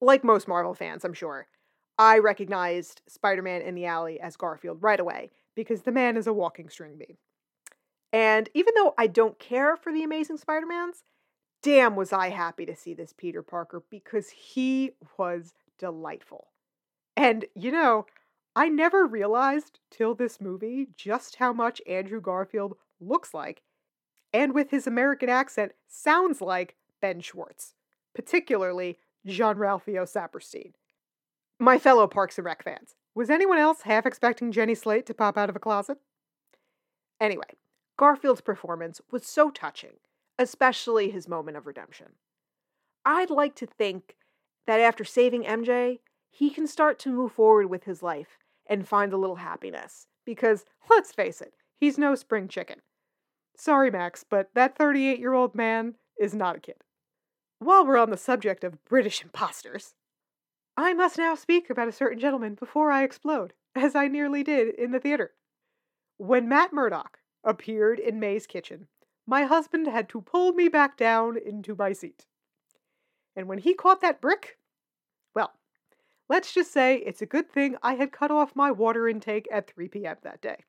Like 0.00 0.24
most 0.24 0.48
Marvel 0.48 0.74
fans, 0.74 1.04
I'm 1.04 1.14
sure, 1.14 1.46
I 1.98 2.18
recognized 2.18 3.02
Spider 3.08 3.42
Man 3.42 3.62
in 3.62 3.74
the 3.74 3.86
Alley 3.86 4.20
as 4.20 4.36
Garfield 4.36 4.78
right 4.80 5.00
away 5.00 5.30
because 5.56 5.82
the 5.82 5.92
man 5.92 6.16
is 6.16 6.26
a 6.26 6.32
walking 6.32 6.68
string 6.68 6.96
bean. 6.96 7.16
And 8.12 8.48
even 8.54 8.74
though 8.76 8.94
I 8.96 9.06
don't 9.08 9.38
care 9.38 9.76
for 9.76 9.92
the 9.92 10.04
Amazing 10.04 10.38
Spider 10.38 10.66
Mans, 10.66 11.02
damn 11.62 11.96
was 11.96 12.12
I 12.12 12.30
happy 12.30 12.64
to 12.66 12.76
see 12.76 12.94
this 12.94 13.12
Peter 13.12 13.42
Parker 13.42 13.82
because 13.90 14.30
he 14.30 14.92
was 15.18 15.52
delightful. 15.78 16.48
And, 17.16 17.46
you 17.54 17.72
know, 17.72 18.06
I 18.54 18.68
never 18.68 19.06
realized 19.06 19.80
till 19.90 20.14
this 20.14 20.40
movie 20.40 20.88
just 20.96 21.36
how 21.36 21.52
much 21.52 21.82
Andrew 21.86 22.20
Garfield 22.20 22.76
looks 23.00 23.34
like, 23.34 23.62
and 24.32 24.54
with 24.54 24.70
his 24.70 24.86
American 24.86 25.28
accent, 25.28 25.72
sounds 25.88 26.40
like 26.40 26.76
Ben 27.00 27.20
Schwartz, 27.20 27.74
particularly 28.14 28.98
Jean-Ralphio 29.26 30.04
Saperstein. 30.04 30.72
My 31.58 31.78
fellow 31.78 32.06
Parks 32.06 32.38
and 32.38 32.44
Rec 32.44 32.62
fans, 32.62 32.94
was 33.14 33.30
anyone 33.30 33.58
else 33.58 33.82
half 33.82 34.06
expecting 34.06 34.52
Jenny 34.52 34.74
Slate 34.74 35.06
to 35.06 35.14
pop 35.14 35.36
out 35.36 35.50
of 35.50 35.56
a 35.56 35.60
closet? 35.60 35.98
Anyway, 37.20 37.56
Garfield's 37.96 38.40
performance 38.40 39.00
was 39.10 39.26
so 39.26 39.50
touching, 39.50 39.94
especially 40.38 41.10
his 41.10 41.28
moment 41.28 41.56
of 41.56 41.66
redemption. 41.66 42.12
I'd 43.04 43.30
like 43.30 43.56
to 43.56 43.66
think 43.66 44.16
that 44.66 44.80
after 44.80 45.04
saving 45.04 45.42
MJ, 45.42 45.98
he 46.30 46.50
can 46.50 46.66
start 46.66 46.98
to 47.00 47.10
move 47.10 47.32
forward 47.32 47.68
with 47.68 47.84
his 47.84 48.02
life 48.02 48.38
and 48.68 48.86
find 48.86 49.12
a 49.12 49.16
little 49.16 49.36
happiness. 49.36 50.06
Because, 50.24 50.64
let's 50.90 51.12
face 51.12 51.40
it, 51.40 51.54
he's 51.74 51.98
no 51.98 52.14
spring 52.14 52.48
chicken. 52.48 52.82
Sorry, 53.56 53.90
Max, 53.90 54.24
but 54.28 54.50
that 54.54 54.76
38 54.76 55.18
year 55.18 55.32
old 55.32 55.54
man 55.54 55.94
is 56.20 56.34
not 56.34 56.56
a 56.56 56.60
kid. 56.60 56.84
While 57.60 57.86
we're 57.86 57.96
on 57.96 58.10
the 58.10 58.16
subject 58.16 58.62
of 58.62 58.84
British 58.84 59.22
imposters, 59.22 59.94
I 60.76 60.94
must 60.94 61.18
now 61.18 61.34
speak 61.34 61.68
about 61.68 61.88
a 61.88 61.92
certain 61.92 62.20
gentleman 62.20 62.54
before 62.54 62.92
I 62.92 63.02
explode, 63.02 63.52
as 63.74 63.96
I 63.96 64.06
nearly 64.06 64.44
did 64.44 64.74
in 64.76 64.92
the 64.92 65.00
theater. 65.00 65.32
When 66.18 66.48
Matt 66.48 66.72
Murdock 66.72 67.18
appeared 67.42 67.98
in 67.98 68.20
May's 68.20 68.46
kitchen, 68.46 68.86
my 69.26 69.42
husband 69.42 69.88
had 69.88 70.08
to 70.10 70.20
pull 70.20 70.52
me 70.52 70.68
back 70.68 70.96
down 70.96 71.36
into 71.36 71.74
my 71.74 71.92
seat. 71.92 72.26
And 73.34 73.48
when 73.48 73.58
he 73.58 73.74
caught 73.74 74.00
that 74.00 74.20
brick, 74.20 74.58
well, 75.34 75.52
let's 76.28 76.54
just 76.54 76.72
say 76.72 76.96
it's 76.96 77.22
a 77.22 77.26
good 77.26 77.50
thing 77.50 77.76
I 77.82 77.94
had 77.94 78.12
cut 78.12 78.30
off 78.30 78.56
my 78.56 78.70
water 78.70 79.08
intake 79.08 79.48
at 79.52 79.68
3 79.68 79.88
p.m. 79.88 80.16
that 80.22 80.40
day. 80.40 80.64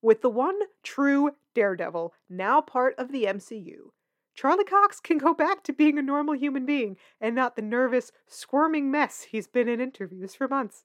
With 0.00 0.22
the 0.22 0.30
one 0.30 0.58
true 0.84 1.32
Daredevil 1.54 2.14
now 2.28 2.60
part 2.60 2.94
of 2.96 3.10
the 3.10 3.24
MCU, 3.24 3.90
Charlie 4.38 4.62
Cox 4.62 5.00
can 5.00 5.18
go 5.18 5.34
back 5.34 5.64
to 5.64 5.72
being 5.72 5.98
a 5.98 6.02
normal 6.02 6.32
human 6.32 6.64
being 6.64 6.96
and 7.20 7.34
not 7.34 7.56
the 7.56 7.62
nervous, 7.62 8.12
squirming 8.28 8.88
mess 8.88 9.26
he's 9.32 9.48
been 9.48 9.68
in 9.68 9.80
interviews 9.80 10.32
for 10.36 10.46
months. 10.46 10.84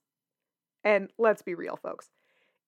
And 0.82 1.12
let's 1.18 1.40
be 1.40 1.54
real, 1.54 1.76
folks. 1.76 2.10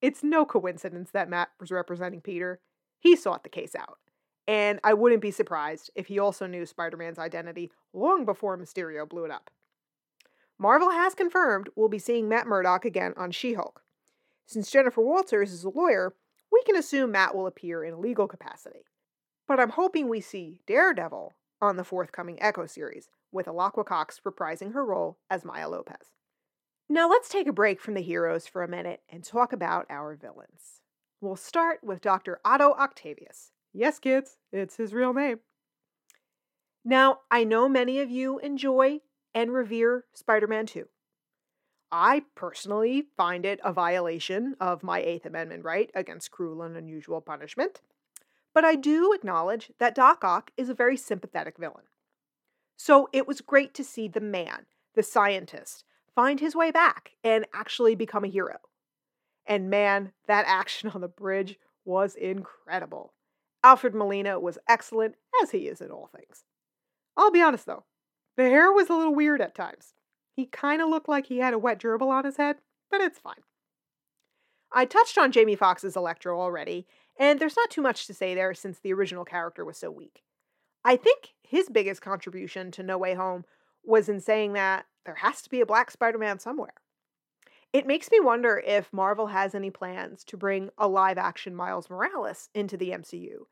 It's 0.00 0.23
no 0.23 0.45
coincidence 0.45 1.11
that 1.11 1.28
Matt 1.28 1.49
was 1.59 1.73
representing 1.73 2.21
Peter. 2.21 2.61
He 3.00 3.16
sought 3.16 3.43
the 3.43 3.49
case 3.49 3.75
out. 3.75 3.99
And 4.47 4.78
I 4.85 4.95
wouldn't 4.95 5.23
be 5.23 5.33
surprised 5.33 5.90
if 5.97 6.07
he 6.07 6.21
also 6.21 6.47
knew 6.47 6.64
Spider 6.64 6.97
Man's 6.97 7.19
identity 7.19 7.73
long 7.93 8.25
before 8.25 8.57
Mysterio 8.57 9.09
blew 9.09 9.25
it 9.25 9.33
up. 9.33 9.50
Marvel 10.57 10.90
has 10.90 11.16
confirmed 11.16 11.69
we'll 11.75 11.88
be 11.88 11.99
seeing 11.99 12.28
Matt 12.28 12.47
Murdock 12.47 12.85
again 12.85 13.12
on 13.16 13.33
She 13.33 13.55
Hulk. 13.55 13.83
Since 14.47 14.71
Jennifer 14.71 15.02
Walters 15.02 15.50
is 15.50 15.64
a 15.64 15.69
lawyer, 15.69 16.14
we 16.52 16.62
can 16.62 16.76
assume 16.76 17.11
Matt 17.11 17.35
will 17.35 17.49
appear 17.49 17.83
in 17.83 17.93
a 17.93 17.99
legal 17.99 18.28
capacity. 18.28 18.85
But 19.46 19.60
I'm 19.60 19.70
hoping 19.70 20.08
we 20.08 20.20
see 20.20 20.58
Daredevil 20.66 21.34
on 21.60 21.76
the 21.76 21.84
forthcoming 21.84 22.40
Echo 22.42 22.66
series, 22.66 23.08
with 23.32 23.46
Alaqua 23.46 23.84
Cox 23.84 24.20
reprising 24.26 24.72
her 24.72 24.84
role 24.84 25.18
as 25.30 25.44
Maya 25.44 25.68
Lopez. 25.68 26.12
Now 26.88 27.08
let's 27.08 27.28
take 27.28 27.46
a 27.46 27.52
break 27.52 27.80
from 27.80 27.94
the 27.94 28.00
heroes 28.00 28.46
for 28.46 28.62
a 28.62 28.68
minute 28.68 29.00
and 29.08 29.24
talk 29.24 29.52
about 29.52 29.86
our 29.90 30.14
villains. 30.14 30.80
We'll 31.20 31.36
start 31.36 31.80
with 31.82 32.00
Dr. 32.00 32.40
Otto 32.44 32.72
Octavius. 32.72 33.52
Yes, 33.72 33.98
kids, 33.98 34.38
it's 34.52 34.76
his 34.76 34.94
real 34.94 35.12
name. 35.12 35.40
Now, 36.84 37.20
I 37.30 37.42
know 37.42 37.68
many 37.68 38.00
of 38.00 38.10
you 38.10 38.38
enjoy 38.38 39.00
and 39.34 39.52
revere 39.52 40.04
Spider 40.14 40.46
Man 40.46 40.66
2. 40.66 40.86
I 41.90 42.22
personally 42.34 43.08
find 43.16 43.44
it 43.44 43.60
a 43.64 43.72
violation 43.72 44.54
of 44.60 44.82
my 44.82 45.00
Eighth 45.00 45.26
Amendment 45.26 45.64
right 45.64 45.90
against 45.94 46.30
cruel 46.30 46.62
and 46.62 46.76
unusual 46.76 47.20
punishment. 47.20 47.80
But 48.56 48.64
I 48.64 48.75
do 48.75 49.12
acknowledge 49.12 49.70
that 49.78 49.94
Doc 49.94 50.25
Ock 50.25 50.50
is 50.56 50.70
a 50.70 50.75
very 50.75 50.96
sympathetic 50.96 51.58
villain. 51.58 51.84
So 52.78 53.06
it 53.12 53.28
was 53.28 53.42
great 53.42 53.75
to 53.75 53.84
see 53.84 54.08
the 54.08 54.18
man, 54.18 54.64
the 54.94 55.02
scientist, 55.02 55.84
find 56.14 56.40
his 56.40 56.56
way 56.56 56.70
back 56.70 57.10
and 57.22 57.44
actually 57.52 57.94
become 57.94 58.25
a 58.25 58.28
hero. 58.28 58.56
And 59.44 59.68
man, 59.68 60.12
that 60.26 60.46
action 60.48 60.90
on 60.94 61.02
the 61.02 61.06
bridge 61.06 61.58
was 61.84 62.14
incredible. 62.14 63.12
Alfred 63.62 63.94
Molina 63.94 64.40
was 64.40 64.56
excellent, 64.66 65.16
as 65.42 65.50
he 65.50 65.68
is 65.68 65.82
in 65.82 65.90
all 65.90 66.08
things. 66.16 66.44
I'll 67.14 67.30
be 67.30 67.42
honest 67.42 67.66
though, 67.66 67.84
the 68.38 68.44
hair 68.44 68.72
was 68.72 68.88
a 68.88 68.94
little 68.94 69.14
weird 69.14 69.42
at 69.42 69.54
times. 69.54 69.92
He 70.34 70.46
kind 70.46 70.80
of 70.80 70.88
looked 70.88 71.10
like 71.10 71.26
he 71.26 71.40
had 71.40 71.52
a 71.52 71.58
wet 71.58 71.78
gerbil 71.78 72.08
on 72.08 72.25
his 72.25 72.38
head, 72.38 72.56
but 72.90 73.02
it's 73.02 73.18
fine. 73.18 73.42
I 74.72 74.86
touched 74.86 75.18
on 75.18 75.30
Jamie 75.30 75.56
Foxx's 75.56 75.94
Electro 75.94 76.40
already, 76.40 76.86
and 77.18 77.38
there's 77.38 77.56
not 77.56 77.70
too 77.70 77.82
much 77.82 78.06
to 78.06 78.14
say 78.14 78.35
there 78.35 78.54
since 78.54 78.78
the 78.78 78.92
original 78.92 79.25
character 79.25 79.64
was 79.64 79.76
so 79.76 79.90
weak. 79.90 80.23
I 80.85 80.96
think 80.96 81.35
his 81.42 81.68
biggest 81.68 82.00
contribution 82.00 82.70
to 82.73 82.82
No 82.82 82.99
Way 82.99 83.14
Home 83.14 83.44
was 83.85 84.08
in 84.08 84.20
saying 84.20 84.52
that 84.52 84.87
there 85.04 85.16
has 85.16 85.42
to 85.42 85.50
be 85.50 85.61
a 85.61 85.66
black 85.66 85.90
Spider 85.90 86.18
Man 86.18 86.38
somewhere. 86.38 86.75
It 87.73 87.87
makes 87.87 88.11
me 88.11 88.20
wonder 88.20 88.62
if 88.64 88.92
Marvel 88.92 89.28
has 89.28 89.54
any 89.54 89.70
plans 89.70 90.25
to 90.25 90.37
bring 90.37 90.70
a 90.78 90.88
live 90.88 91.18
action 91.18 91.54
Miles 91.54 91.90
Morales 91.90 92.49
into 92.54 92.76
the 92.76 92.90
MCU, 92.90 93.46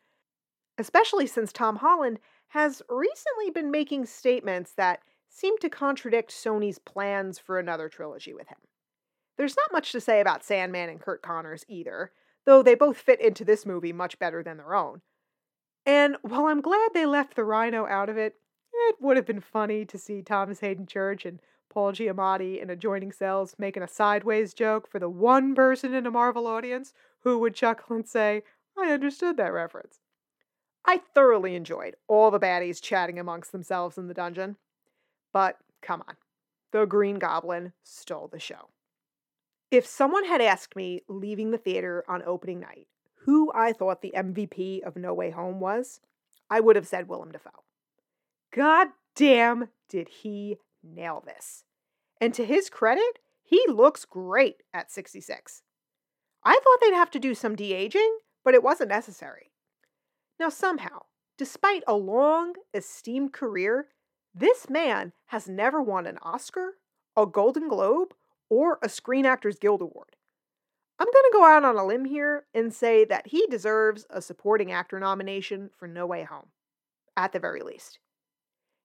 especially 0.78 1.26
since 1.26 1.52
Tom 1.52 1.76
Holland 1.76 2.20
has 2.48 2.82
recently 2.88 3.50
been 3.52 3.70
making 3.70 4.06
statements 4.06 4.72
that 4.76 5.00
seem 5.28 5.58
to 5.58 5.68
contradict 5.68 6.30
Sony's 6.30 6.78
plans 6.78 7.38
for 7.38 7.58
another 7.58 7.88
trilogy 7.88 8.32
with 8.32 8.48
him. 8.48 8.58
There's 9.36 9.56
not 9.56 9.72
much 9.72 9.90
to 9.92 10.00
say 10.00 10.20
about 10.20 10.44
Sandman 10.44 10.88
and 10.88 11.00
Curt 11.00 11.20
Connors 11.22 11.64
either, 11.68 12.12
though 12.46 12.62
they 12.62 12.74
both 12.74 12.98
fit 12.98 13.20
into 13.20 13.44
this 13.44 13.64
movie 13.66 13.92
much 13.92 14.18
better 14.18 14.42
than 14.42 14.56
their 14.56 14.74
own. 14.74 15.00
And 15.86 16.16
while 16.22 16.46
I'm 16.46 16.60
glad 16.60 16.90
they 16.92 17.06
left 17.06 17.36
the 17.36 17.44
rhino 17.44 17.86
out 17.86 18.08
of 18.08 18.16
it, 18.16 18.36
it 18.72 18.96
would 19.00 19.16
have 19.16 19.26
been 19.26 19.40
funny 19.40 19.84
to 19.84 19.98
see 19.98 20.22
Thomas 20.22 20.60
Haden 20.60 20.86
Church 20.86 21.24
and 21.24 21.40
Paul 21.68 21.92
Giamatti 21.92 22.62
in 22.62 22.70
adjoining 22.70 23.12
cells 23.12 23.56
making 23.58 23.82
a 23.82 23.88
sideways 23.88 24.54
joke 24.54 24.88
for 24.88 24.98
the 24.98 25.08
one 25.08 25.54
person 25.54 25.94
in 25.94 26.06
a 26.06 26.10
Marvel 26.10 26.46
audience 26.46 26.92
who 27.20 27.38
would 27.38 27.54
chuckle 27.54 27.96
and 27.96 28.08
say, 28.08 28.42
I 28.78 28.92
understood 28.92 29.36
that 29.36 29.52
reference. 29.52 30.00
I 30.84 30.98
thoroughly 31.14 31.54
enjoyed 31.54 31.96
all 32.08 32.30
the 32.30 32.40
baddies 32.40 32.80
chatting 32.80 33.18
amongst 33.18 33.52
themselves 33.52 33.96
in 33.96 34.08
the 34.08 34.14
dungeon. 34.14 34.56
But 35.32 35.58
come 35.82 36.02
on, 36.06 36.16
the 36.72 36.84
Green 36.84 37.18
Goblin 37.18 37.72
stole 37.82 38.28
the 38.28 38.38
show. 38.38 38.68
If 39.74 39.88
someone 39.88 40.24
had 40.24 40.40
asked 40.40 40.76
me 40.76 41.00
leaving 41.08 41.50
the 41.50 41.58
theater 41.58 42.04
on 42.06 42.22
opening 42.24 42.60
night 42.60 42.86
who 43.24 43.50
I 43.52 43.72
thought 43.72 44.02
the 44.02 44.14
MVP 44.16 44.84
of 44.84 44.94
No 44.94 45.12
Way 45.12 45.30
Home 45.30 45.58
was, 45.58 45.98
I 46.48 46.60
would 46.60 46.76
have 46.76 46.86
said 46.86 47.08
Willem 47.08 47.32
Dafoe. 47.32 47.64
God 48.54 48.90
damn, 49.16 49.70
did 49.88 50.08
he 50.22 50.58
nail 50.84 51.24
this. 51.26 51.64
And 52.20 52.32
to 52.34 52.44
his 52.44 52.70
credit, 52.70 53.18
he 53.42 53.64
looks 53.66 54.04
great 54.04 54.62
at 54.72 54.92
66. 54.92 55.62
I 56.44 56.52
thought 56.52 56.78
they'd 56.80 56.94
have 56.94 57.10
to 57.10 57.18
do 57.18 57.34
some 57.34 57.56
de 57.56 57.72
aging, 57.72 58.18
but 58.44 58.54
it 58.54 58.62
wasn't 58.62 58.90
necessary. 58.90 59.50
Now, 60.38 60.50
somehow, 60.50 61.06
despite 61.36 61.82
a 61.88 61.96
long, 61.96 62.52
esteemed 62.72 63.32
career, 63.32 63.88
this 64.32 64.70
man 64.70 65.14
has 65.26 65.48
never 65.48 65.82
won 65.82 66.06
an 66.06 66.18
Oscar, 66.22 66.74
a 67.16 67.26
Golden 67.26 67.66
Globe, 67.66 68.14
or 68.48 68.78
a 68.82 68.88
Screen 68.88 69.26
Actors 69.26 69.58
Guild 69.58 69.82
Award. 69.82 70.16
I'm 70.98 71.06
going 71.06 71.12
to 71.12 71.30
go 71.32 71.44
out 71.44 71.64
on 71.64 71.76
a 71.76 71.84
limb 71.84 72.04
here 72.04 72.44
and 72.54 72.72
say 72.72 73.04
that 73.04 73.28
he 73.28 73.46
deserves 73.48 74.06
a 74.10 74.22
supporting 74.22 74.70
actor 74.70 75.00
nomination 75.00 75.70
for 75.76 75.88
No 75.88 76.06
Way 76.06 76.22
Home, 76.22 76.48
at 77.16 77.32
the 77.32 77.40
very 77.40 77.62
least. 77.62 77.98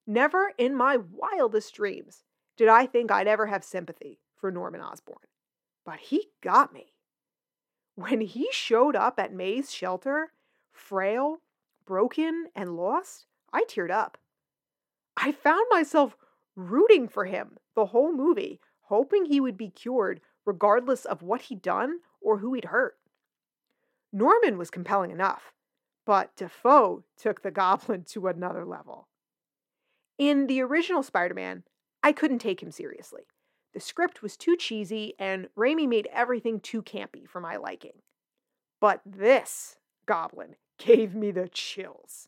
Never 0.08 0.54
in 0.58 0.76
my 0.76 0.98
wildest 0.98 1.76
dreams 1.76 2.24
did 2.58 2.68
I 2.68 2.88
think 2.88 3.12
I'd 3.12 3.28
ever 3.28 3.46
have 3.46 3.64
sympathy 3.64 4.20
for 4.36 4.52
Norman 4.52 4.82
Osborn, 4.82 5.28
but 5.86 6.00
he 6.00 6.30
got 6.42 6.74
me. 6.74 6.94
When 7.94 8.22
he 8.22 8.48
showed 8.52 8.96
up 8.96 9.20
at 9.20 9.34
May's 9.34 9.72
shelter, 9.72 10.32
frail, 10.72 11.42
broken, 11.86 12.48
and 12.56 12.76
lost, 12.76 13.28
I 13.54 13.66
teared 13.66 13.92
up. 13.92 14.18
I 15.16 15.32
found 15.32 15.66
myself 15.70 16.16
rooting 16.56 17.08
for 17.08 17.26
him 17.26 17.58
the 17.76 17.88
whole 17.88 18.14
movie 18.14 18.60
hoping 18.90 19.26
he 19.26 19.40
would 19.40 19.56
be 19.56 19.70
cured 19.70 20.20
regardless 20.46 21.06
of 21.06 21.22
what 21.22 21.44
he'd 21.44 21.62
done 21.62 22.00
or 22.20 22.40
who 22.40 22.54
he'd 22.54 22.66
hurt. 22.66 22.98
Norman 24.12 24.58
was 24.58 24.72
compelling 24.72 25.12
enough, 25.12 25.54
but 26.06 26.36
Dafoe 26.36 27.04
took 27.16 27.42
the 27.42 27.52
goblin 27.52 28.04
to 28.10 28.28
another 28.28 28.66
level. 28.66 29.08
In 30.18 30.48
the 30.48 30.62
original 30.62 31.04
Spider 31.04 31.36
Man, 31.36 31.64
I 32.02 32.12
couldn't 32.12 32.40
take 32.40 32.62
him 32.62 32.72
seriously. 32.72 33.24
The 33.74 33.80
script 33.80 34.24
was 34.24 34.36
too 34.36 34.58
cheesy, 34.58 35.14
and 35.20 35.50
Raimi 35.56 35.88
made 35.88 36.10
everything 36.12 36.60
too 36.60 36.82
campy 36.82 37.28
for 37.28 37.40
my 37.40 37.58
liking. 37.58 38.02
But 38.82 39.02
this 39.06 39.78
goblin 40.08 40.56
gave 40.80 41.14
me 41.14 41.30
the 41.30 41.48
chills. 41.48 42.28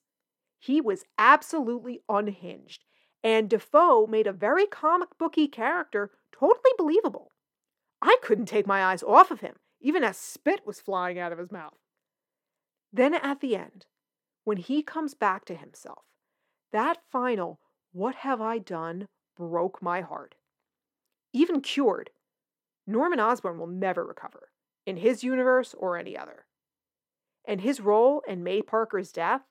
He 0.59 0.79
was 0.79 1.05
absolutely 1.17 2.01
unhinged, 2.07 2.85
and 3.23 3.49
Dafoe 3.49 4.05
made 4.05 4.27
a 4.27 4.33
very 4.33 4.67
comic 4.67 5.17
booky 5.17 5.47
character 5.47 6.11
totally 6.41 6.71
believable. 6.77 7.31
I 8.01 8.17
couldn't 8.23 8.47
take 8.47 8.65
my 8.65 8.83
eyes 8.83 9.03
off 9.03 9.31
of 9.31 9.41
him, 9.41 9.55
even 9.79 10.03
as 10.03 10.17
spit 10.17 10.65
was 10.65 10.81
flying 10.81 11.19
out 11.19 11.31
of 11.31 11.37
his 11.37 11.51
mouth. 11.51 11.77
Then 12.91 13.13
at 13.13 13.39
the 13.41 13.55
end, 13.55 13.85
when 14.43 14.57
he 14.57 14.81
comes 14.81 15.13
back 15.13 15.45
to 15.45 15.55
himself, 15.55 16.03
that 16.71 16.97
final, 17.11 17.59
what 17.91 18.15
have 18.15 18.41
I 18.41 18.57
done, 18.57 19.07
broke 19.37 19.81
my 19.81 20.01
heart. 20.01 20.35
Even 21.31 21.61
cured, 21.61 22.09
Norman 22.87 23.19
Osborn 23.19 23.59
will 23.59 23.67
never 23.67 24.05
recover, 24.05 24.49
in 24.85 24.97
his 24.97 25.23
universe 25.23 25.75
or 25.77 25.97
any 25.97 26.17
other. 26.17 26.45
And 27.45 27.61
his 27.61 27.81
role 27.81 28.23
in 28.27 28.43
May 28.43 28.61
Parker's 28.61 29.11
death 29.11 29.41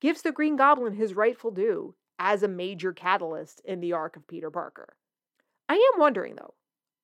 gives 0.00 0.22
the 0.22 0.32
Green 0.32 0.56
Goblin 0.56 0.94
his 0.94 1.14
rightful 1.14 1.50
due 1.50 1.94
as 2.18 2.42
a 2.42 2.48
major 2.48 2.92
catalyst 2.92 3.60
in 3.64 3.80
the 3.80 3.92
arc 3.92 4.16
of 4.16 4.26
Peter 4.26 4.50
Parker. 4.50 4.97
I 5.68 5.74
am 5.74 6.00
wondering, 6.00 6.36
though, 6.36 6.54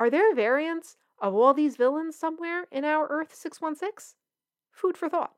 are 0.00 0.10
there 0.10 0.34
variants 0.34 0.96
of 1.20 1.34
all 1.34 1.54
these 1.54 1.76
villains 1.76 2.16
somewhere 2.16 2.66
in 2.70 2.84
our 2.84 3.06
Earth 3.08 3.34
616? 3.34 4.16
Food 4.72 4.96
for 4.96 5.08
thought. 5.08 5.34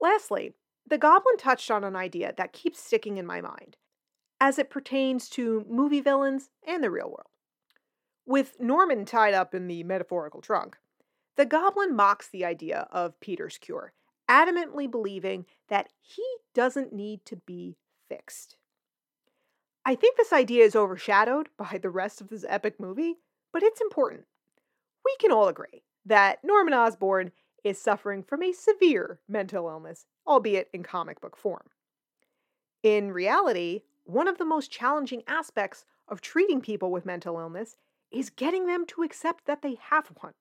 Lastly, 0.00 0.54
the 0.86 0.98
Goblin 0.98 1.36
touched 1.36 1.70
on 1.70 1.84
an 1.84 1.96
idea 1.96 2.34
that 2.36 2.52
keeps 2.52 2.80
sticking 2.80 3.16
in 3.16 3.26
my 3.26 3.40
mind 3.40 3.76
as 4.40 4.58
it 4.58 4.70
pertains 4.70 5.28
to 5.28 5.64
movie 5.68 6.00
villains 6.00 6.50
and 6.66 6.82
the 6.82 6.90
real 6.90 7.08
world. 7.08 7.28
With 8.26 8.58
Norman 8.58 9.04
tied 9.04 9.34
up 9.34 9.54
in 9.54 9.66
the 9.66 9.82
metaphorical 9.84 10.40
trunk, 10.40 10.78
the 11.36 11.46
Goblin 11.46 11.94
mocks 11.94 12.28
the 12.28 12.44
idea 12.44 12.88
of 12.90 13.18
Peter's 13.20 13.58
cure, 13.58 13.92
adamantly 14.28 14.90
believing 14.90 15.46
that 15.68 15.90
he 16.00 16.24
doesn't 16.54 16.92
need 16.92 17.24
to 17.26 17.36
be 17.36 17.76
fixed. 18.08 18.56
I 19.84 19.94
think 19.94 20.16
this 20.16 20.32
idea 20.32 20.64
is 20.64 20.76
overshadowed 20.76 21.48
by 21.56 21.78
the 21.80 21.90
rest 21.90 22.20
of 22.20 22.28
this 22.28 22.44
epic 22.48 22.78
movie, 22.78 23.16
but 23.52 23.62
it's 23.62 23.80
important. 23.80 24.24
We 25.04 25.16
can 25.18 25.32
all 25.32 25.48
agree 25.48 25.82
that 26.04 26.44
Norman 26.44 26.74
Osborn 26.74 27.32
is 27.64 27.80
suffering 27.80 28.22
from 28.22 28.42
a 28.42 28.52
severe 28.52 29.20
mental 29.28 29.68
illness, 29.68 30.06
albeit 30.26 30.68
in 30.72 30.82
comic 30.82 31.20
book 31.20 31.36
form. 31.36 31.68
In 32.82 33.12
reality, 33.12 33.82
one 34.04 34.28
of 34.28 34.38
the 34.38 34.44
most 34.44 34.70
challenging 34.70 35.22
aspects 35.26 35.84
of 36.08 36.20
treating 36.20 36.60
people 36.60 36.90
with 36.90 37.06
mental 37.06 37.38
illness 37.38 37.76
is 38.10 38.30
getting 38.30 38.66
them 38.66 38.84
to 38.86 39.02
accept 39.02 39.46
that 39.46 39.62
they 39.62 39.78
have 39.90 40.08
one. 40.20 40.32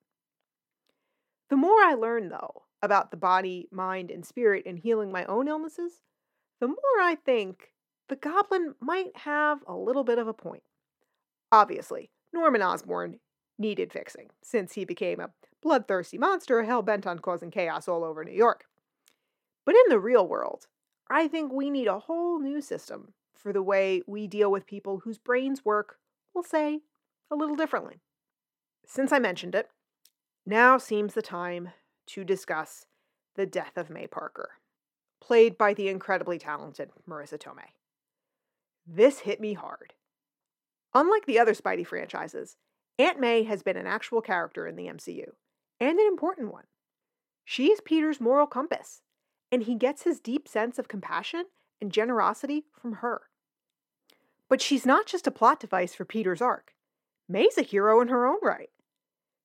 The 1.50 1.58
more 1.58 1.82
I 1.82 1.94
learn, 1.94 2.30
though, 2.30 2.64
about 2.82 3.12
the 3.12 3.18
body, 3.18 3.68
mind, 3.72 4.12
and 4.12 4.26
spirit 4.26 4.66
in 4.66 4.78
healing 4.78 5.12
my 5.12 5.26
own 5.26 5.48
illnesses, 5.48 6.02
the 6.60 6.68
more 6.68 7.02
I 7.02 7.16
think 7.16 7.72
the 8.10 8.16
goblin 8.16 8.76
might 8.82 9.16
have 9.16 9.60
a 9.68 9.76
little 9.76 10.04
bit 10.04 10.18
of 10.18 10.28
a 10.28 10.34
point. 10.34 10.64
Obviously, 11.52 12.12
Norman 12.34 12.62
Osborn 12.62 13.20
needed 13.58 13.94
fixing, 13.94 14.30
since 14.42 14.74
he 14.74 14.86
became 14.86 15.20
a 15.20 15.30
bloodthirsty 15.62 16.18
monster 16.18 16.64
hell 16.64 16.82
bent 16.82 17.06
on 17.06 17.20
causing 17.20 17.52
chaos 17.52 17.88
all 17.88 18.04
over 18.04 18.24
New 18.24 18.34
York. 18.34 18.66
But 19.66 19.76
in 19.76 19.90
the 19.90 20.00
real 20.00 20.28
world, 20.28 20.68
I 21.10 21.28
think 21.28 21.52
we 21.52 21.70
need 21.70 21.88
a 21.88 22.00
whole 22.00 22.40
new 22.40 22.62
system 22.62 23.14
for 23.36 23.54
the 23.54 23.64
way 23.64 24.02
we 24.08 24.28
deal 24.28 24.52
with 24.52 24.66
people 24.66 25.00
whose 25.00 25.18
brains 25.18 25.64
work, 25.64 25.98
we'll 26.34 26.44
say, 26.44 26.82
a 27.32 27.36
little 27.36 27.56
differently. 27.56 28.02
Since 28.86 29.12
I 29.12 29.20
mentioned 29.20 29.56
it, 29.56 29.70
now 30.46 30.78
seems 30.78 31.14
the 31.14 31.22
time 31.22 31.70
to 32.08 32.24
discuss 32.24 32.86
the 33.36 33.46
death 33.46 33.78
of 33.78 33.90
May 33.90 34.08
Parker, 34.08 34.52
played 35.22 35.58
by 35.58 35.74
the 35.74 35.90
incredibly 35.90 36.40
talented 36.40 36.90
Marisa 37.08 37.38
Tomei. 37.38 37.79
This 38.92 39.20
hit 39.20 39.40
me 39.40 39.54
hard. 39.54 39.94
Unlike 40.96 41.28
the 41.28 41.38
other 41.38 41.54
Spidey 41.54 41.86
franchises, 41.86 42.58
Aunt 42.98 43.20
May 43.20 43.44
has 43.44 43.62
been 43.62 43.78
an 43.78 43.86
actual 43.86 44.20
character 44.20 44.66
in 44.66 44.76
the 44.76 44.88
MCU, 44.88 45.28
and 45.80 46.00
an 46.00 46.08
important 46.08 46.52
one. 46.52 46.64
She 47.46 47.68
is 47.68 47.82
Peter's 47.82 48.20
moral 48.20 48.48
compass, 48.48 49.02
and 49.52 49.62
he 49.62 49.76
gets 49.76 50.04
his 50.04 50.20
deep 50.20 50.48
sense 50.48 50.80
of 50.80 50.88
compassion 50.88 51.46
and 51.80 51.92
generosity 51.92 52.66
from 52.82 52.94
her. 52.94 53.22
But 54.50 54.60
she's 54.60 54.88
not 54.88 55.06
just 55.06 55.28
a 55.28 55.32
plot 55.32 55.60
device 55.60 55.94
for 55.94 56.04
Peter's 56.04 56.42
arc. 56.42 56.74
May's 57.28 57.60
a 57.60 57.62
hero 57.62 58.02
in 58.02 58.08
her 58.08 58.26
own 58.26 58.40
right. 58.42 58.72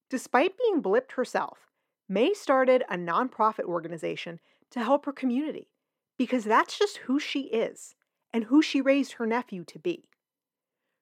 Despite 0.08 0.56
being 0.56 0.82
blipped 0.82 1.12
herself, 1.12 1.70
May 2.08 2.32
started 2.32 2.82
a 2.88 2.96
nonprofit 2.96 3.64
organization 3.64 4.40
to 4.70 4.82
help 4.82 5.04
her 5.04 5.12
community 5.12 5.68
because 6.16 6.44
that's 6.44 6.78
just 6.78 6.96
who 6.98 7.20
she 7.20 7.42
is 7.42 7.94
and 8.34 8.44
who 8.44 8.60
she 8.60 8.80
raised 8.80 9.12
her 9.12 9.26
nephew 9.26 9.64
to 9.64 9.78
be. 9.78 10.08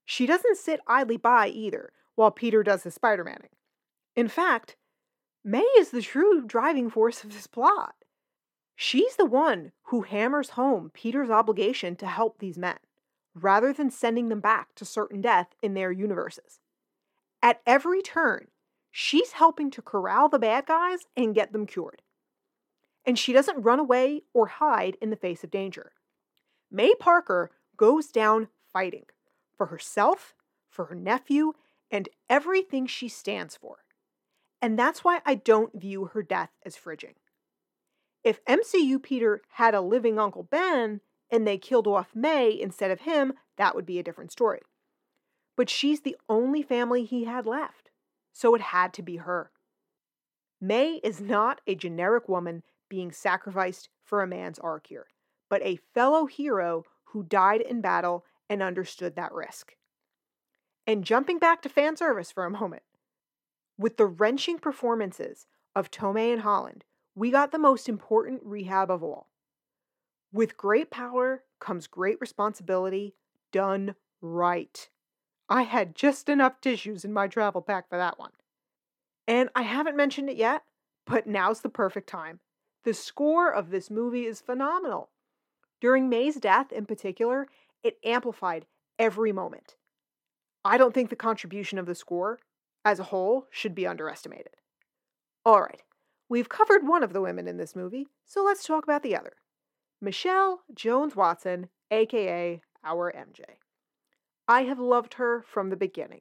She 0.05 0.27
doesn't 0.27 0.59
sit 0.59 0.81
idly 0.87 1.17
by 1.17 1.49
either 1.49 1.91
while 2.15 2.31
Peter 2.31 2.63
does 2.63 2.83
the 2.83 2.91
Spider 2.91 3.25
Maning. 3.25 3.49
In 4.15 4.29
fact, 4.29 4.77
May 5.43 5.67
is 5.79 5.91
the 5.91 6.03
true 6.03 6.43
driving 6.47 6.91
force 6.91 7.25
of 7.25 7.33
this 7.33 7.47
plot. 7.47 7.95
She's 8.77 9.17
the 9.17 9.25
one 9.25 9.73
who 9.85 10.03
hammers 10.03 10.51
home 10.51 10.91
Peter's 10.93 11.31
obligation 11.31 11.97
to 11.97 12.07
help 12.07 12.39
these 12.39 12.59
men, 12.59 12.79
rather 13.35 13.73
than 13.73 13.91
sending 13.91 14.29
them 14.29 14.41
back 14.41 14.75
to 14.75 14.85
certain 14.85 15.23
death 15.23 15.55
in 15.63 15.73
their 15.73 15.91
universes. 15.91 16.61
At 17.43 17.63
every 17.67 18.03
turn, 18.03 18.49
she's 18.91 19.33
helping 19.33 19.71
to 19.71 19.83
corral 19.83 20.29
the 20.29 20.39
bad 20.39 20.67
guys 20.67 21.07
and 21.17 21.35
get 21.35 21.53
them 21.53 21.67
cured. 21.67 22.03
And 23.07 23.19
she 23.19 23.33
doesn't 23.33 23.63
run 23.63 23.81
away 23.81 24.23
or 24.35 24.47
hide 24.47 24.99
in 25.01 25.09
the 25.09 25.17
face 25.17 25.43
of 25.43 25.51
danger. 25.51 25.93
May 26.73 26.95
Parker 26.95 27.51
goes 27.77 28.09
down 28.09 28.49
fighting 28.73 29.05
for 29.57 29.67
herself, 29.67 30.35
for 30.69 30.87
her 30.87 30.95
nephew, 30.95 31.53
and 31.91 32.09
everything 32.29 32.87
she 32.87 33.09
stands 33.09 33.57
for. 33.57 33.85
And 34.61 34.79
that's 34.79 35.05
why 35.05 35.21
I 35.27 35.35
don't 35.35 35.79
view 35.79 36.07
her 36.07 36.23
death 36.23 36.51
as 36.65 36.77
fridging. 36.77 37.15
If 38.25 38.45
MCU 38.47 39.03
Peter 39.03 39.43
had 39.51 39.75
a 39.75 39.81
living 39.81 40.19
Uncle 40.19 40.45
Ben 40.45 41.01
and 41.31 41.47
they 41.47 41.59
killed 41.59 41.87
off 41.87 42.15
May 42.15 42.59
instead 42.59 42.91
of 42.91 43.01
him, 43.01 43.35
that 43.57 43.75
would 43.75 43.87
be 43.87 43.99
a 43.99 44.03
different 44.03 44.33
story 44.33 44.61
but 45.57 45.71
she's 45.71 46.01
the 46.01 46.17
only 46.29 46.63
family 46.63 47.05
he 47.05 47.25
had 47.25 47.47
left, 47.47 47.91
so 48.33 48.55
it 48.55 48.61
had 48.61 48.93
to 48.95 49.03
be 49.03 49.17
her. 49.17 49.51
May 50.61 51.01
is 51.03 51.21
not 51.21 51.61
a 51.67 51.75
generic 51.75 52.29
woman 52.29 52.63
being 52.89 53.13
sacrificed 53.13 53.89
for 54.05 54.23
a 54.23 54.27
man's 54.27 54.59
arc 54.59 54.87
here, 54.87 55.07
but 55.53 55.63
a 55.65 55.77
fellow 55.93 56.25
hero 56.25 56.83
who 57.05 57.23
died 57.23 57.61
in 57.61 57.83
battle 57.83 58.25
and 58.49 58.63
understood 58.63 59.17
that 59.17 59.35
risk. 59.35 59.77
And 60.87 61.05
jumping 61.05 61.39
back 61.39 61.61
to 61.61 61.69
fan 61.69 61.95
service 61.99 62.33
for 62.33 62.47
a 62.47 62.51
moment, 62.51 62.85
with 63.77 63.99
the 63.99 64.07
wrenching 64.07 64.59
performances 64.59 65.47
of 65.77 65.91
Tomei 65.91 66.33
and 66.33 66.41
Holland, 66.41 66.85
we 67.15 67.31
got 67.31 67.53
the 67.53 67.59
most 67.59 67.87
important 67.87 68.41
rehab 68.43 68.91
of 68.91 69.03
all. 69.03 69.29
With 70.33 70.57
great 70.57 70.91
power 70.91 71.45
comes 71.61 71.87
great 71.87 72.17
responsibility 72.19 73.15
done 73.53 73.95
right. 74.23 74.89
I 75.51 75.65
had 75.65 75.95
just 75.95 76.31
enough 76.31 76.63
tissues 76.63 77.05
in 77.05 77.13
my 77.13 77.29
travel 77.29 77.61
pack 77.61 77.91
for 77.91 77.99
that 77.99 78.19
one. 78.19 78.33
And 79.29 79.51
I 79.55 79.63
haven't 79.63 79.99
mentioned 79.99 80.31
it 80.31 80.39
yet, 80.39 80.63
but 81.05 81.27
now's 81.27 81.61
the 81.61 81.69
perfect 81.69 82.09
time. 82.09 82.41
The 82.85 82.95
score 82.95 83.53
of 83.53 83.69
this 83.69 83.91
movie 83.91 84.25
is 84.25 84.41
phenomenal. 84.41 85.11
During 85.83 86.09
May's 86.09 86.37
death 86.37 86.71
in 86.71 86.87
particular, 86.87 87.49
it 87.83 87.99
amplified 88.05 88.67
every 89.01 89.33
moment. 89.33 89.75
I 90.65 90.79
don't 90.79 90.95
think 90.95 91.11
the 91.11 91.17
contribution 91.17 91.77
of 91.77 91.87
the 91.87 91.97
score 91.97 92.39
as 92.85 93.01
a 93.01 93.11
whole 93.11 93.49
should 93.51 93.75
be 93.75 93.85
underestimated. 93.85 94.55
All 95.45 95.61
right, 95.61 95.83
we've 96.29 96.49
covered 96.49 96.87
one 96.87 97.03
of 97.03 97.13
the 97.13 97.21
women 97.21 97.49
in 97.49 97.57
this 97.57 97.75
movie, 97.75 98.07
so 98.25 98.45
let's 98.45 98.65
talk 98.65 98.85
about 98.85 99.03
the 99.03 99.17
other 99.17 99.33
Michelle 100.01 100.61
Jones 100.73 101.17
Watson, 101.17 101.69
aka 101.91 102.61
our 102.85 103.13
MJ. 103.13 103.41
I 104.47 104.63
have 104.63 104.79
loved 104.79 105.15
her 105.15 105.43
from 105.43 105.71
the 105.71 105.77
beginning. 105.77 106.21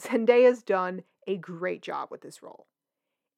Zendaya's 0.00 0.62
done 0.62 1.02
a 1.26 1.38
great 1.38 1.82
job 1.82 2.12
with 2.12 2.20
this 2.20 2.40
role. 2.40 2.68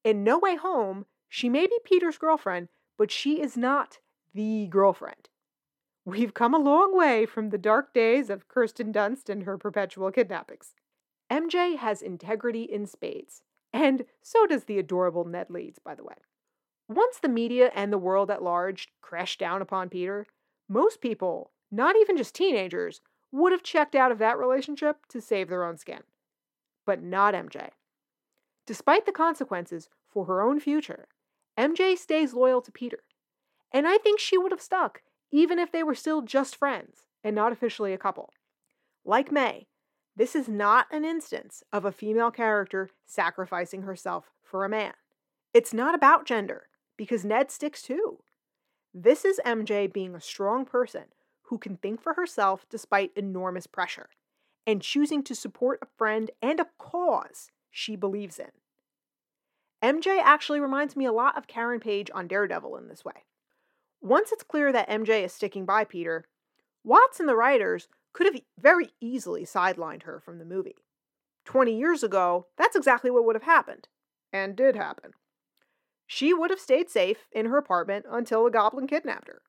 In 0.04 0.24
No 0.24 0.38
Way 0.38 0.56
Home, 0.56 1.06
she 1.26 1.48
may 1.48 1.66
be 1.66 1.78
Peter's 1.84 2.18
girlfriend, 2.18 2.68
but 2.98 3.10
she 3.10 3.40
is 3.40 3.56
not 3.56 3.98
the 4.34 4.66
girlfriend. 4.66 5.30
We've 6.06 6.34
come 6.34 6.52
a 6.52 6.58
long 6.58 6.94
way 6.94 7.24
from 7.24 7.48
the 7.48 7.56
dark 7.56 7.94
days 7.94 8.28
of 8.28 8.46
Kirsten 8.46 8.92
Dunst 8.92 9.30
and 9.30 9.44
her 9.44 9.56
perpetual 9.56 10.10
kidnappings. 10.10 10.74
MJ 11.30 11.78
has 11.78 12.02
integrity 12.02 12.64
in 12.64 12.86
spades, 12.86 13.42
and 13.72 14.04
so 14.20 14.46
does 14.46 14.64
the 14.64 14.78
adorable 14.78 15.24
Ned 15.24 15.48
Leeds, 15.48 15.78
by 15.78 15.94
the 15.94 16.04
way. 16.04 16.16
Once 16.88 17.18
the 17.18 17.28
media 17.28 17.70
and 17.74 17.90
the 17.90 17.98
world 17.98 18.30
at 18.30 18.42
large 18.42 18.88
crashed 19.00 19.40
down 19.40 19.62
upon 19.62 19.88
Peter, 19.88 20.26
most 20.68 21.00
people, 21.00 21.52
not 21.70 21.96
even 21.96 22.18
just 22.18 22.34
teenagers, 22.34 23.00
would 23.32 23.52
have 23.52 23.62
checked 23.62 23.94
out 23.94 24.12
of 24.12 24.18
that 24.18 24.38
relationship 24.38 25.06
to 25.08 25.22
save 25.22 25.48
their 25.48 25.64
own 25.64 25.78
skin. 25.78 26.02
But 26.84 27.02
not 27.02 27.32
MJ. 27.32 27.70
Despite 28.66 29.06
the 29.06 29.12
consequences 29.12 29.88
for 30.06 30.26
her 30.26 30.42
own 30.42 30.60
future, 30.60 31.08
MJ 31.58 31.96
stays 31.96 32.34
loyal 32.34 32.60
to 32.60 32.70
Peter. 32.70 33.04
And 33.72 33.88
I 33.88 33.96
think 33.96 34.20
she 34.20 34.36
would 34.36 34.52
have 34.52 34.60
stuck, 34.60 35.02
even 35.34 35.58
if 35.58 35.72
they 35.72 35.82
were 35.82 35.96
still 35.96 36.22
just 36.22 36.54
friends 36.54 37.08
and 37.24 37.34
not 37.34 37.50
officially 37.50 37.92
a 37.92 37.98
couple. 37.98 38.32
Like 39.04 39.32
May, 39.32 39.66
This 40.16 40.36
is 40.36 40.48
not 40.48 40.86
an 40.92 41.04
instance 41.04 41.64
of 41.72 41.84
a 41.84 41.90
female 41.90 42.30
character 42.30 42.88
sacrificing 43.04 43.82
herself 43.82 44.30
for 44.44 44.64
a 44.64 44.68
man. 44.68 44.92
It's 45.52 45.74
not 45.74 45.92
about 45.92 46.24
gender, 46.24 46.68
because 46.96 47.24
Ned 47.24 47.50
sticks 47.50 47.82
too. 47.82 48.18
This 48.92 49.24
is 49.24 49.40
MJ 49.44 49.92
being 49.92 50.14
a 50.14 50.20
strong 50.20 50.64
person 50.64 51.06
who 51.48 51.58
can 51.58 51.78
think 51.78 52.00
for 52.00 52.14
herself 52.14 52.64
despite 52.70 53.10
enormous 53.16 53.66
pressure, 53.66 54.08
and 54.68 54.80
choosing 54.80 55.24
to 55.24 55.34
support 55.34 55.80
a 55.82 55.88
friend 55.98 56.30
and 56.40 56.60
a 56.60 56.68
cause 56.78 57.50
she 57.72 57.96
believes 57.96 58.38
in. 58.38 58.52
MJ 59.82 60.20
actually 60.22 60.60
reminds 60.60 60.94
me 60.94 61.06
a 61.06 61.12
lot 61.12 61.36
of 61.36 61.48
Karen 61.48 61.80
Page 61.80 62.08
on 62.14 62.28
Daredevil 62.28 62.76
in 62.76 62.86
this 62.86 63.04
way. 63.04 63.24
Once 64.04 64.32
it's 64.32 64.42
clear 64.42 64.70
that 64.70 64.86
MJ 64.86 65.24
is 65.24 65.32
sticking 65.32 65.64
by 65.64 65.82
Peter, 65.82 66.26
Watts 66.84 67.20
and 67.20 67.26
the 67.26 67.34
writers 67.34 67.88
could 68.12 68.26
have 68.26 68.42
very 68.60 68.90
easily 69.00 69.46
sidelined 69.46 70.02
her 70.02 70.20
from 70.20 70.38
the 70.38 70.44
movie. 70.44 70.76
20 71.46 71.74
years 71.74 72.02
ago, 72.02 72.46
that's 72.58 72.76
exactly 72.76 73.10
what 73.10 73.24
would 73.24 73.34
have 73.34 73.44
happened, 73.44 73.88
and 74.30 74.54
did 74.54 74.76
happen. 74.76 75.12
She 76.06 76.34
would 76.34 76.50
have 76.50 76.60
stayed 76.60 76.90
safe 76.90 77.26
in 77.32 77.46
her 77.46 77.56
apartment 77.56 78.04
until 78.06 78.44
the 78.44 78.50
goblin 78.50 78.86
kidnapped 78.86 79.28
her. 79.28 79.40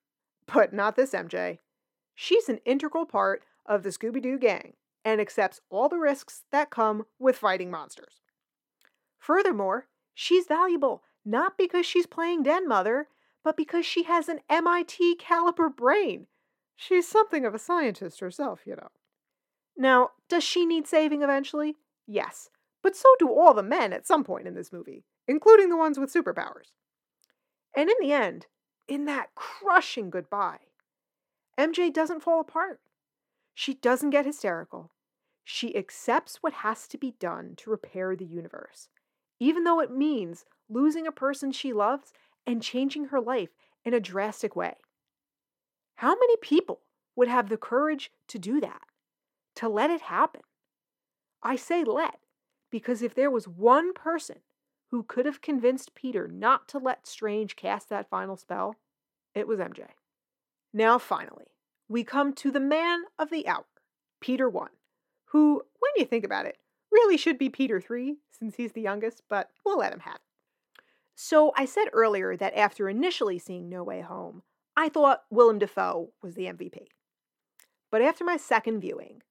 But 0.46 0.72
not 0.72 0.96
this 0.96 1.12
MJ. 1.12 1.60
She's 2.14 2.48
an 2.48 2.60
integral 2.66 3.06
part 3.06 3.44
of 3.66 3.84
the 3.84 3.90
Scooby 3.90 4.22
Doo 4.22 4.40
gang 4.40 4.76
and 5.04 5.20
accepts 5.20 5.60
all 5.70 5.90
the 5.90 5.98
risks 5.98 6.44
that 6.54 6.70
come 6.70 7.06
with 7.20 7.36
fighting 7.36 7.70
monsters. 7.70 8.22
Furthermore, 9.20 9.88
she's 10.14 10.48
valuable 10.48 11.04
not 11.26 11.58
because 11.58 11.86
she's 11.86 12.06
playing 12.06 12.44
Den 12.44 12.68
Mother, 12.68 13.10
but 13.46 13.56
because 13.56 13.86
she 13.86 14.04
has 14.04 14.28
an 14.28 14.42
MIT 14.50 15.16
caliber 15.16 15.70
brain 15.70 16.28
She's 16.76 17.08
something 17.08 17.46
of 17.46 17.56
a 17.56 17.60
scientist 17.60 18.20
herself, 18.20 18.62
you 18.66 18.76
know. 18.76 18.90
Now, 19.78 20.12
does 20.30 20.44
she 20.44 20.66
need 20.66 20.88
saving 20.88 21.22
eventually? 21.22 21.78
Yes, 22.06 22.50
but 22.84 22.96
so 22.96 23.08
do 23.18 23.30
all 23.30 23.54
the 23.54 23.64
men 23.64 23.94
at 23.94 24.06
some 24.06 24.24
point 24.24 24.48
in 24.48 24.56
this 24.56 24.72
movie, 24.72 25.06
including 25.28 25.70
the 25.70 25.78
ones 25.78 25.98
with 25.98 26.14
superpowers. 26.14 26.72
And 27.76 27.90
in 27.90 27.96
the 28.00 28.12
end, 28.12 28.48
in 28.88 29.06
that 29.06 29.36
crushing 29.36 30.10
goodbye, 30.10 30.60
MJ 31.58 31.92
doesn't 31.92 32.22
fall 32.22 32.42
apart. 32.42 32.82
She 33.54 33.74
doesn't 33.74 34.10
get 34.10 34.26
hysterical. 34.26 34.92
She 35.44 35.76
accepts 35.76 36.38
what 36.42 36.54
has 36.54 36.88
to 36.90 36.98
be 36.98 37.16
done 37.20 37.54
to 37.58 37.70
repair 37.70 38.16
the 38.16 38.26
universe, 38.26 38.90
even 39.40 39.64
though 39.64 39.80
it 39.80 39.92
means 39.92 40.46
losing 40.70 41.08
a 41.08 41.12
person 41.12 41.52
she 41.52 41.72
loves 41.72 42.12
and 42.46 42.62
changing 42.62 43.06
her 43.06 43.20
life 43.20 43.50
in 43.84 43.94
a 43.94 44.00
drastic 44.00 44.56
way. 44.56 44.76
How 45.96 46.10
many 46.10 46.38
people 46.38 46.82
would 47.16 47.28
have 47.28 47.50
the 47.50 47.58
courage 47.58 48.12
to 48.28 48.40
do 48.40 48.60
that? 48.62 48.82
To 49.58 49.70
let 49.70 49.90
it 49.90 50.02
happen? 50.02 50.42
I 51.42 51.56
say 51.56 51.84
let, 51.84 52.20
because 52.72 53.02
if 53.02 53.16
there 53.16 53.32
was 53.32 53.48
one 53.48 53.94
person 53.94 54.38
who 54.92 55.04
could 55.04 55.26
have 55.26 55.42
convinced 55.42 55.96
Peter 55.96 56.28
not 56.28 56.68
to 56.70 56.78
let 56.78 57.08
Strange 57.08 57.56
cast 57.56 57.90
that 57.90 58.10
final 58.10 58.36
spell, 58.36 58.76
it 59.34 59.48
was 59.48 59.60
MJ. 59.60 59.86
Now, 60.74 60.98
finally, 60.98 61.46
we 61.88 62.04
come 62.04 62.34
to 62.34 62.52
the 62.52 62.60
man 62.60 63.04
of 63.18 63.30
the 63.30 63.48
hour, 63.48 63.66
Peter 64.20 64.50
1, 64.50 64.70
who, 65.26 65.62
when 65.80 65.92
you 65.96 66.06
think 66.06 66.26
about 66.26 66.46
it, 66.46 66.58
really 66.92 67.18
should 67.18 67.38
be 67.38 67.50
Peter 67.50 67.80
3, 67.80 68.18
since 68.32 68.56
he's 68.56 68.72
the 68.72 68.82
youngest, 68.82 69.22
but 69.30 69.50
we'll 69.66 69.78
let 69.78 69.94
him 69.94 70.00
have 70.00 70.16
it. 70.16 70.22
So, 71.16 71.54
I 71.56 71.64
said 71.64 71.86
earlier 71.94 72.36
that 72.36 72.58
after 72.58 72.90
initially 72.90 73.40
seeing 73.40 73.70
No 73.70 73.84
Way 73.84 74.02
Home, 74.02 74.44
I 74.76 74.90
thought 74.90 75.24
Willem 75.30 75.60
Dafoe 75.60 76.10
was 76.22 76.36
the 76.36 76.46
MVP. 76.46 76.88
But 77.90 78.02
after 78.02 78.26
my 78.26 78.36
second 78.36 78.82
viewing, 78.82 79.22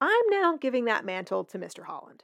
I'm 0.00 0.30
now 0.30 0.56
giving 0.56 0.84
that 0.84 1.04
mantle 1.04 1.44
to 1.44 1.58
Mr. 1.58 1.86
Holland. 1.86 2.22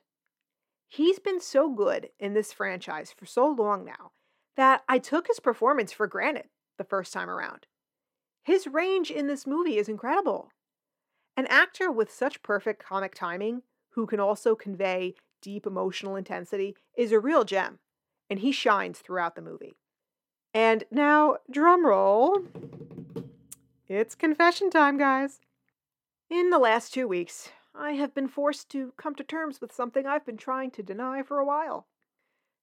He's 0.88 1.18
been 1.18 1.40
so 1.40 1.68
good 1.68 2.10
in 2.20 2.34
this 2.34 2.52
franchise 2.52 3.12
for 3.16 3.26
so 3.26 3.48
long 3.48 3.84
now 3.84 4.12
that 4.56 4.82
I 4.88 4.98
took 4.98 5.26
his 5.26 5.40
performance 5.40 5.92
for 5.92 6.06
granted 6.06 6.46
the 6.78 6.84
first 6.84 7.12
time 7.12 7.30
around. 7.30 7.66
His 8.44 8.66
range 8.66 9.10
in 9.10 9.26
this 9.26 9.46
movie 9.46 9.78
is 9.78 9.88
incredible. 9.88 10.50
An 11.36 11.46
actor 11.46 11.90
with 11.90 12.12
such 12.12 12.42
perfect 12.42 12.84
comic 12.84 13.14
timing, 13.14 13.62
who 13.94 14.06
can 14.06 14.20
also 14.20 14.54
convey 14.54 15.14
deep 15.42 15.66
emotional 15.66 16.16
intensity, 16.16 16.76
is 16.96 17.12
a 17.12 17.20
real 17.20 17.44
gem, 17.44 17.78
and 18.30 18.38
he 18.38 18.52
shines 18.52 19.00
throughout 19.00 19.34
the 19.34 19.42
movie. 19.42 19.76
And 20.54 20.84
now, 20.90 21.38
drum 21.50 21.84
roll. 21.84 22.38
It's 23.88 24.14
confession 24.14 24.70
time, 24.70 24.96
guys. 24.96 25.40
In 26.30 26.50
the 26.50 26.58
last 26.58 26.94
two 26.94 27.08
weeks, 27.08 27.50
I 27.74 27.92
have 27.92 28.14
been 28.14 28.28
forced 28.28 28.70
to 28.70 28.92
come 28.96 29.16
to 29.16 29.24
terms 29.24 29.60
with 29.60 29.72
something 29.72 30.06
I've 30.06 30.24
been 30.24 30.36
trying 30.36 30.70
to 30.72 30.82
deny 30.82 31.22
for 31.22 31.38
a 31.38 31.44
while. 31.44 31.86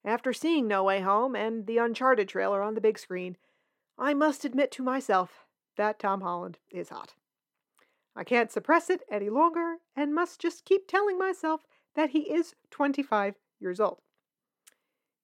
After 0.04 0.32
seeing 0.32 0.66
No 0.66 0.84
Way 0.84 1.00
Home 1.00 1.36
and 1.36 1.66
the 1.66 1.78
Uncharted 1.78 2.28
trailer 2.28 2.62
on 2.62 2.74
the 2.74 2.80
big 2.80 2.98
screen, 2.98 3.36
I 3.98 4.14
must 4.14 4.44
admit 4.44 4.70
to 4.72 4.82
myself 4.82 5.44
that 5.76 5.98
Tom 5.98 6.22
Holland 6.22 6.58
is 6.70 6.88
hot. 6.88 7.14
I 8.16 8.24
can't 8.24 8.50
suppress 8.50 8.90
it 8.90 9.02
any 9.10 9.28
longer 9.28 9.76
and 9.94 10.14
must 10.14 10.40
just 10.40 10.64
keep 10.64 10.88
telling 10.88 11.18
myself 11.18 11.66
that 11.94 12.10
he 12.10 12.32
is 12.32 12.54
25 12.70 13.34
years 13.60 13.80
old. 13.80 14.00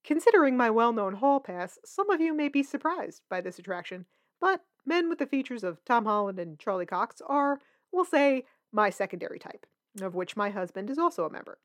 Considering 0.05 0.55
my 0.55 0.69
well 0.69 0.93
known 0.93 1.15
hall 1.15 1.39
pass, 1.39 1.79
some 1.83 2.11
of 2.11 2.21
you 2.21 2.31
may 2.31 2.47
be 2.47 2.61
surprised 2.61 3.23
by 3.27 3.41
this 3.41 3.57
attraction, 3.57 4.05
but 4.39 4.61
men 4.85 5.09
with 5.09 5.17
the 5.17 5.25
features 5.25 5.63
of 5.63 5.83
Tom 5.83 6.05
Holland 6.05 6.37
and 6.37 6.59
Charlie 6.59 6.85
Cox 6.85 7.23
are, 7.25 7.59
we'll 7.91 8.05
say, 8.05 8.45
my 8.71 8.91
secondary 8.91 9.39
type, 9.39 9.65
of 9.99 10.13
which 10.13 10.37
my 10.37 10.51
husband 10.51 10.91
is 10.91 10.99
also 10.99 11.25
a 11.25 11.31
member. 11.31 11.57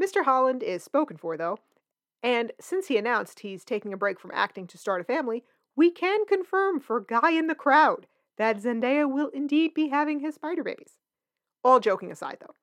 Mr. 0.00 0.24
Holland 0.24 0.62
is 0.62 0.84
spoken 0.84 1.16
for, 1.16 1.36
though, 1.36 1.58
and 2.22 2.52
since 2.60 2.86
he 2.86 2.96
announced 2.96 3.40
he's 3.40 3.64
taking 3.64 3.92
a 3.92 3.96
break 3.96 4.20
from 4.20 4.30
acting 4.32 4.68
to 4.68 4.78
start 4.78 5.00
a 5.00 5.04
family, 5.04 5.42
we 5.74 5.90
can 5.90 6.24
confirm 6.24 6.78
for 6.78 7.00
Guy 7.00 7.32
in 7.32 7.48
the 7.48 7.56
crowd 7.56 8.06
that 8.38 8.62
Zendaya 8.62 9.10
will 9.10 9.30
indeed 9.30 9.74
be 9.74 9.88
having 9.88 10.20
his 10.20 10.36
spider 10.36 10.62
babies. 10.62 10.98
All 11.64 11.80
joking 11.80 12.12
aside, 12.12 12.38
though, 12.40 12.54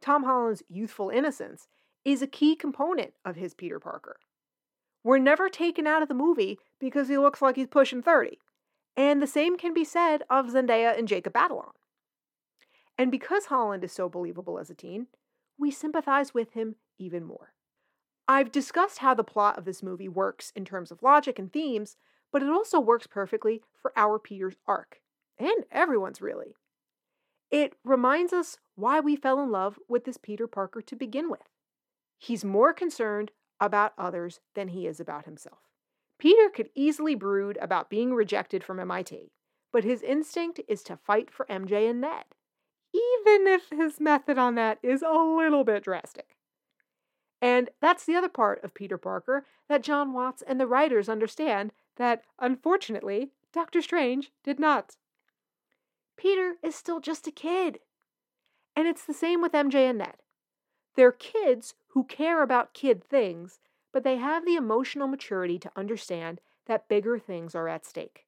Tom 0.00 0.24
Holland's 0.24 0.64
youthful 0.68 1.10
innocence 1.10 1.68
is 2.04 2.22
a 2.22 2.26
key 2.26 2.56
component 2.56 3.12
of 3.24 3.36
his 3.36 3.54
Peter 3.54 3.78
Parker 3.78 4.16
were 5.02 5.18
never 5.18 5.48
taken 5.48 5.86
out 5.86 6.02
of 6.02 6.08
the 6.08 6.14
movie 6.14 6.58
because 6.78 7.08
he 7.08 7.18
looks 7.18 7.40
like 7.40 7.56
he's 7.56 7.66
pushing 7.66 8.02
30. 8.02 8.38
And 8.96 9.22
the 9.22 9.26
same 9.26 9.56
can 9.56 9.72
be 9.72 9.84
said 9.84 10.22
of 10.28 10.48
Zendaya 10.48 10.98
and 10.98 11.06
Jacob 11.06 11.32
Batalon. 11.32 11.70
And 12.98 13.10
because 13.10 13.46
Holland 13.46 13.84
is 13.84 13.92
so 13.92 14.08
believable 14.08 14.58
as 14.58 14.70
a 14.70 14.74
teen, 14.74 15.06
we 15.56 15.70
sympathize 15.70 16.34
with 16.34 16.52
him 16.52 16.76
even 16.98 17.24
more. 17.24 17.52
I've 18.26 18.52
discussed 18.52 18.98
how 18.98 19.14
the 19.14 19.24
plot 19.24 19.56
of 19.56 19.64
this 19.64 19.82
movie 19.82 20.08
works 20.08 20.52
in 20.54 20.64
terms 20.64 20.90
of 20.90 21.02
logic 21.02 21.38
and 21.38 21.52
themes, 21.52 21.96
but 22.32 22.42
it 22.42 22.50
also 22.50 22.78
works 22.78 23.06
perfectly 23.06 23.62
for 23.80 23.92
our 23.96 24.18
Peter's 24.18 24.56
arc, 24.66 25.00
and 25.38 25.64
everyone's 25.70 26.20
really. 26.20 26.54
It 27.50 27.74
reminds 27.84 28.32
us 28.32 28.58
why 28.74 29.00
we 29.00 29.16
fell 29.16 29.40
in 29.40 29.50
love 29.50 29.78
with 29.88 30.04
this 30.04 30.18
Peter 30.18 30.46
Parker 30.46 30.82
to 30.82 30.96
begin 30.96 31.30
with. 31.30 31.48
He's 32.18 32.44
more 32.44 32.74
concerned 32.74 33.30
about 33.60 33.92
others 33.98 34.40
than 34.54 34.68
he 34.68 34.86
is 34.86 35.00
about 35.00 35.24
himself. 35.24 35.58
Peter 36.18 36.48
could 36.48 36.70
easily 36.74 37.14
brood 37.14 37.58
about 37.60 37.90
being 37.90 38.12
rejected 38.12 38.64
from 38.64 38.80
MIT, 38.80 39.30
but 39.72 39.84
his 39.84 40.02
instinct 40.02 40.60
is 40.66 40.82
to 40.82 40.96
fight 40.96 41.30
for 41.30 41.46
MJ 41.46 41.88
and 41.88 42.00
Ned, 42.00 42.24
even 42.92 43.46
if 43.46 43.70
his 43.70 44.00
method 44.00 44.38
on 44.38 44.54
that 44.56 44.78
is 44.82 45.02
a 45.02 45.12
little 45.12 45.64
bit 45.64 45.84
drastic. 45.84 46.36
And 47.40 47.70
that's 47.80 48.04
the 48.04 48.16
other 48.16 48.28
part 48.28 48.62
of 48.64 48.74
Peter 48.74 48.98
Parker 48.98 49.46
that 49.68 49.82
Jon 49.82 50.12
Watts 50.12 50.42
and 50.42 50.60
the 50.60 50.66
writers 50.66 51.08
understand 51.08 51.72
that, 51.96 52.22
unfortunately, 52.38 53.30
Doctor 53.52 53.80
Strange 53.80 54.32
did 54.42 54.58
not. 54.58 54.96
Peter 56.16 56.56
is 56.62 56.74
still 56.74 56.98
just 57.00 57.28
a 57.28 57.30
kid. 57.30 57.78
And 58.74 58.88
it's 58.88 59.04
the 59.04 59.14
same 59.14 59.40
with 59.40 59.52
MJ 59.52 59.88
and 59.88 59.98
Ned. 59.98 60.16
They're 60.98 61.12
kids 61.12 61.76
who 61.90 62.02
care 62.02 62.42
about 62.42 62.74
kid 62.74 63.04
things, 63.04 63.60
but 63.92 64.02
they 64.02 64.16
have 64.16 64.44
the 64.44 64.56
emotional 64.56 65.06
maturity 65.06 65.56
to 65.60 65.70
understand 65.76 66.40
that 66.66 66.88
bigger 66.88 67.20
things 67.20 67.54
are 67.54 67.68
at 67.68 67.86
stake. 67.86 68.26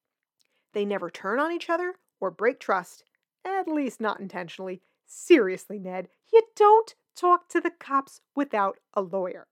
They 0.73 0.85
never 0.85 1.11
turn 1.11 1.41
on 1.41 1.51
each 1.51 1.69
other 1.69 1.97
or 2.21 2.31
break 2.31 2.61
trust, 2.61 3.03
at 3.45 3.67
least 3.67 4.01
not 4.01 4.21
intentionally. 4.21 4.83
Seriously, 5.05 5.81
Ned, 5.81 6.11
you 6.33 6.43
don't 6.55 6.95
talk 7.17 7.49
to 7.49 7.61
the 7.61 7.73
cops 7.73 8.21
without 8.37 8.79
a 8.95 9.03
lawyer. 9.03 9.49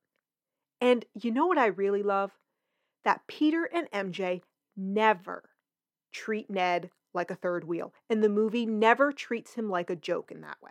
And 0.81 1.05
you 1.21 1.33
know 1.33 1.49
what 1.49 1.59
I 1.59 1.67
really 1.67 2.05
love? 2.05 2.31
That 3.03 3.27
Peter 3.27 3.65
and 3.65 3.91
MJ 3.91 4.43
never 4.77 5.51
treat 6.13 6.49
Ned 6.49 6.91
like 7.13 7.33
a 7.33 7.35
third 7.35 7.65
wheel, 7.65 7.93
and 8.09 8.23
the 8.23 8.29
movie 8.29 8.65
never 8.65 9.11
treats 9.11 9.55
him 9.55 9.69
like 9.69 9.91
a 9.91 9.97
joke 9.97 10.31
in 10.31 10.41
that 10.43 10.63
way. 10.63 10.71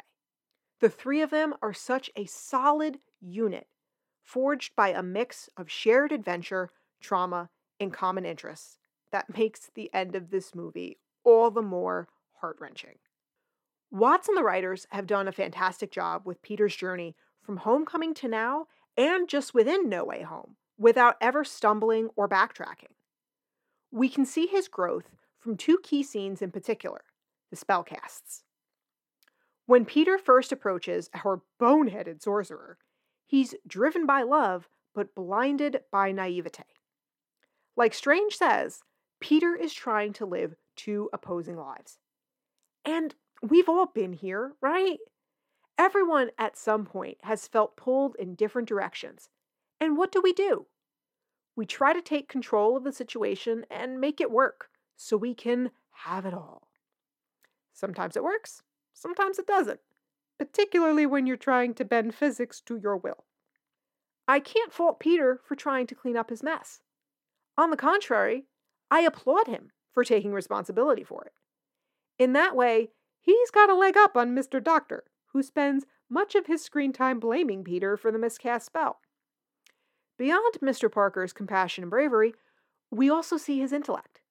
The 0.80 0.90
three 0.90 1.22
of 1.22 1.32
them 1.32 1.54
are 1.62 1.74
such 1.74 2.10
a 2.16 2.26
solid 2.26 3.00
unit, 3.20 3.68
forged 4.24 4.76
by 4.76 4.90
a 4.90 5.02
mix 5.02 5.50
of 5.58 5.72
shared 5.72 6.12
adventure, 6.12 6.70
trauma, 7.02 7.50
and 7.80 7.94
common 7.94 8.26
interests 8.26 8.78
that 9.12 9.38
makes 9.38 9.70
the 9.74 9.92
end 9.94 10.16
of 10.16 10.30
this 10.30 10.54
movie 10.54 11.00
all 11.24 11.50
the 11.50 11.62
more 11.62 12.08
heart 12.42 12.58
wrenching. 12.60 12.96
Watts 13.90 14.28
and 14.28 14.38
the 14.38 14.44
writers 14.44 14.86
have 14.92 15.08
done 15.08 15.28
a 15.28 15.32
fantastic 15.32 15.92
job 15.92 16.24
with 16.26 16.42
Peter's 16.42 16.76
journey 16.76 17.16
from 17.42 17.58
homecoming 17.58 18.14
to 18.16 18.28
now 18.28 18.68
and 18.98 19.30
just 19.30 19.54
within 19.54 19.88
No 19.90 20.04
Way 20.04 20.24
Home 20.24 20.58
without 20.78 21.16
ever 21.22 21.44
stumbling 21.44 22.10
or 22.16 22.28
backtracking. 22.28 22.94
We 23.92 24.10
can 24.10 24.26
see 24.26 24.46
his 24.48 24.68
growth 24.68 25.10
from 25.40 25.58
two 25.58 25.80
key 25.82 26.04
scenes 26.04 26.42
in 26.42 26.52
particular 26.52 27.02
the 27.50 27.56
spellcasts. 27.56 28.44
When 29.68 29.84
Peter 29.84 30.18
first 30.18 30.54
approaches 30.54 31.10
our 31.26 31.42
boneheaded 31.60 32.22
sorcerer, 32.22 32.78
he's 33.26 33.54
driven 33.68 34.06
by 34.06 34.24
love 34.24 34.70
but 34.96 35.14
blinded 35.14 35.82
by 35.92 36.14
naivete. 36.14 36.64
Like 37.76 37.94
Strange 37.94 38.36
says, 38.36 38.80
Peter 39.20 39.56
is 39.56 39.74
trying 39.74 40.14
to 40.14 40.26
live 40.26 40.56
two 40.78 41.10
opposing 41.12 41.58
lives. 41.58 42.00
And 42.86 43.14
we've 43.42 43.68
all 43.68 43.88
been 43.88 44.14
here, 44.14 44.54
right? 44.62 45.00
Everyone 45.78 46.30
at 46.40 46.58
some 46.58 46.86
point 46.86 47.18
has 47.24 47.48
felt 47.48 47.76
pulled 47.76 48.16
in 48.18 48.36
different 48.36 48.70
directions. 48.70 49.28
And 49.82 49.98
what 49.98 50.14
do 50.14 50.22
we 50.22 50.32
do? 50.32 50.68
We 51.58 51.66
try 51.66 51.92
to 51.92 52.02
take 52.02 52.30
control 52.30 52.78
of 52.78 52.86
the 52.86 52.94
situation 52.94 53.66
and 53.70 54.00
make 54.00 54.22
it 54.22 54.32
work 54.32 54.70
so 54.96 55.18
we 55.18 55.36
can 55.36 55.72
have 56.06 56.26
it 56.26 56.34
all. 56.34 56.70
Sometimes 57.74 58.16
it 58.16 58.24
works, 58.24 58.64
sometimes 58.98 59.38
it 59.40 59.48
doesn't, 59.48 59.80
particularly 60.40 61.06
when 61.06 61.28
you're 61.28 61.38
trying 61.38 61.74
to 61.76 61.86
bend 61.86 62.16
physics 62.16 62.62
to 62.62 62.78
your 62.78 62.98
will. 62.98 63.26
I 64.28 64.40
can't 64.40 64.74
fault 64.74 65.00
Peter 65.00 65.40
for 65.46 65.56
trying 65.56 65.88
to 65.88 65.96
clean 65.96 66.18
up 66.18 66.30
his 66.30 66.44
mess. 66.44 66.82
On 67.58 67.70
the 67.70 67.78
contrary, 67.78 68.46
I 68.92 69.02
applaud 69.02 69.48
him 69.48 69.72
for 69.94 70.04
taking 70.04 70.34
responsibility 70.34 71.04
for 71.04 71.24
it. 71.26 71.34
In 72.20 72.34
that 72.34 72.56
way, 72.56 72.90
he's 73.22 73.52
got 73.52 73.70
a 73.70 73.76
leg 73.76 73.96
up 73.98 74.18
on 74.18 74.36
Mr. 74.36 74.64
Doctor, 74.64 75.04
who 75.34 75.42
spends 75.44 75.86
much 76.10 76.36
of 76.36 76.48
his 76.48 76.64
screen 76.64 76.94
time 76.94 77.20
blaming 77.20 77.64
Peter 77.64 77.98
for 77.98 78.12
the 78.12 78.20
miscast 78.20 78.66
spell. 78.66 79.00
Beyond 80.18 80.56
Mr. 80.62 80.92
Parker's 80.92 81.34
compassion 81.34 81.84
and 81.84 81.92
bravery, 81.92 82.34
we 82.90 83.10
also 83.10 83.38
see 83.38 83.60
his 83.60 83.74
intellect. 83.74 84.22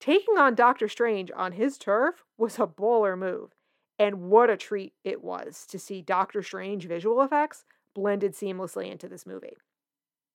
Taking 0.00 0.36
on 0.38 0.54
Doctor 0.54 0.88
Strange 0.88 1.30
on 1.36 1.52
his 1.52 1.78
turf 1.78 2.24
was 2.36 2.58
a 2.58 2.66
baller 2.66 3.16
move, 3.16 3.52
and 3.98 4.22
what 4.22 4.50
a 4.50 4.56
treat 4.56 4.94
it 5.04 5.22
was 5.22 5.66
to 5.66 5.78
see 5.78 6.02
Doctor 6.02 6.42
Strange 6.42 6.86
visual 6.86 7.22
effects 7.22 7.64
blended 7.94 8.32
seamlessly 8.32 8.90
into 8.90 9.08
this 9.08 9.26
movie. 9.26 9.56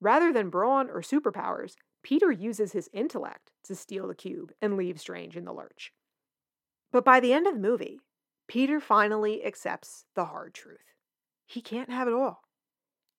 Rather 0.02 0.32
than 0.32 0.50
brawn 0.50 0.90
or 0.90 1.02
superpowers, 1.02 1.76
Peter 2.04 2.32
uses 2.32 2.72
his 2.72 2.90
intellect 2.94 3.52
to 3.64 3.76
steal 3.76 4.08
the 4.08 4.16
cube 4.16 4.54
and 4.62 4.78
leave 4.78 5.00
Strange 5.00 5.36
in 5.36 5.44
the 5.44 5.54
lurch. 5.54 5.92
But 6.92 7.04
by 7.04 7.20
the 7.20 7.34
end 7.34 7.48
of 7.48 7.54
the 7.54 7.60
movie, 7.60 8.00
Peter 8.48 8.80
finally 8.80 9.46
accepts 9.46 10.06
the 10.16 10.26
hard 10.26 10.54
truth. 10.54 10.96
He 11.46 11.62
can't 11.62 11.90
have 11.90 12.08
it 12.08 12.14
all. 12.14 12.42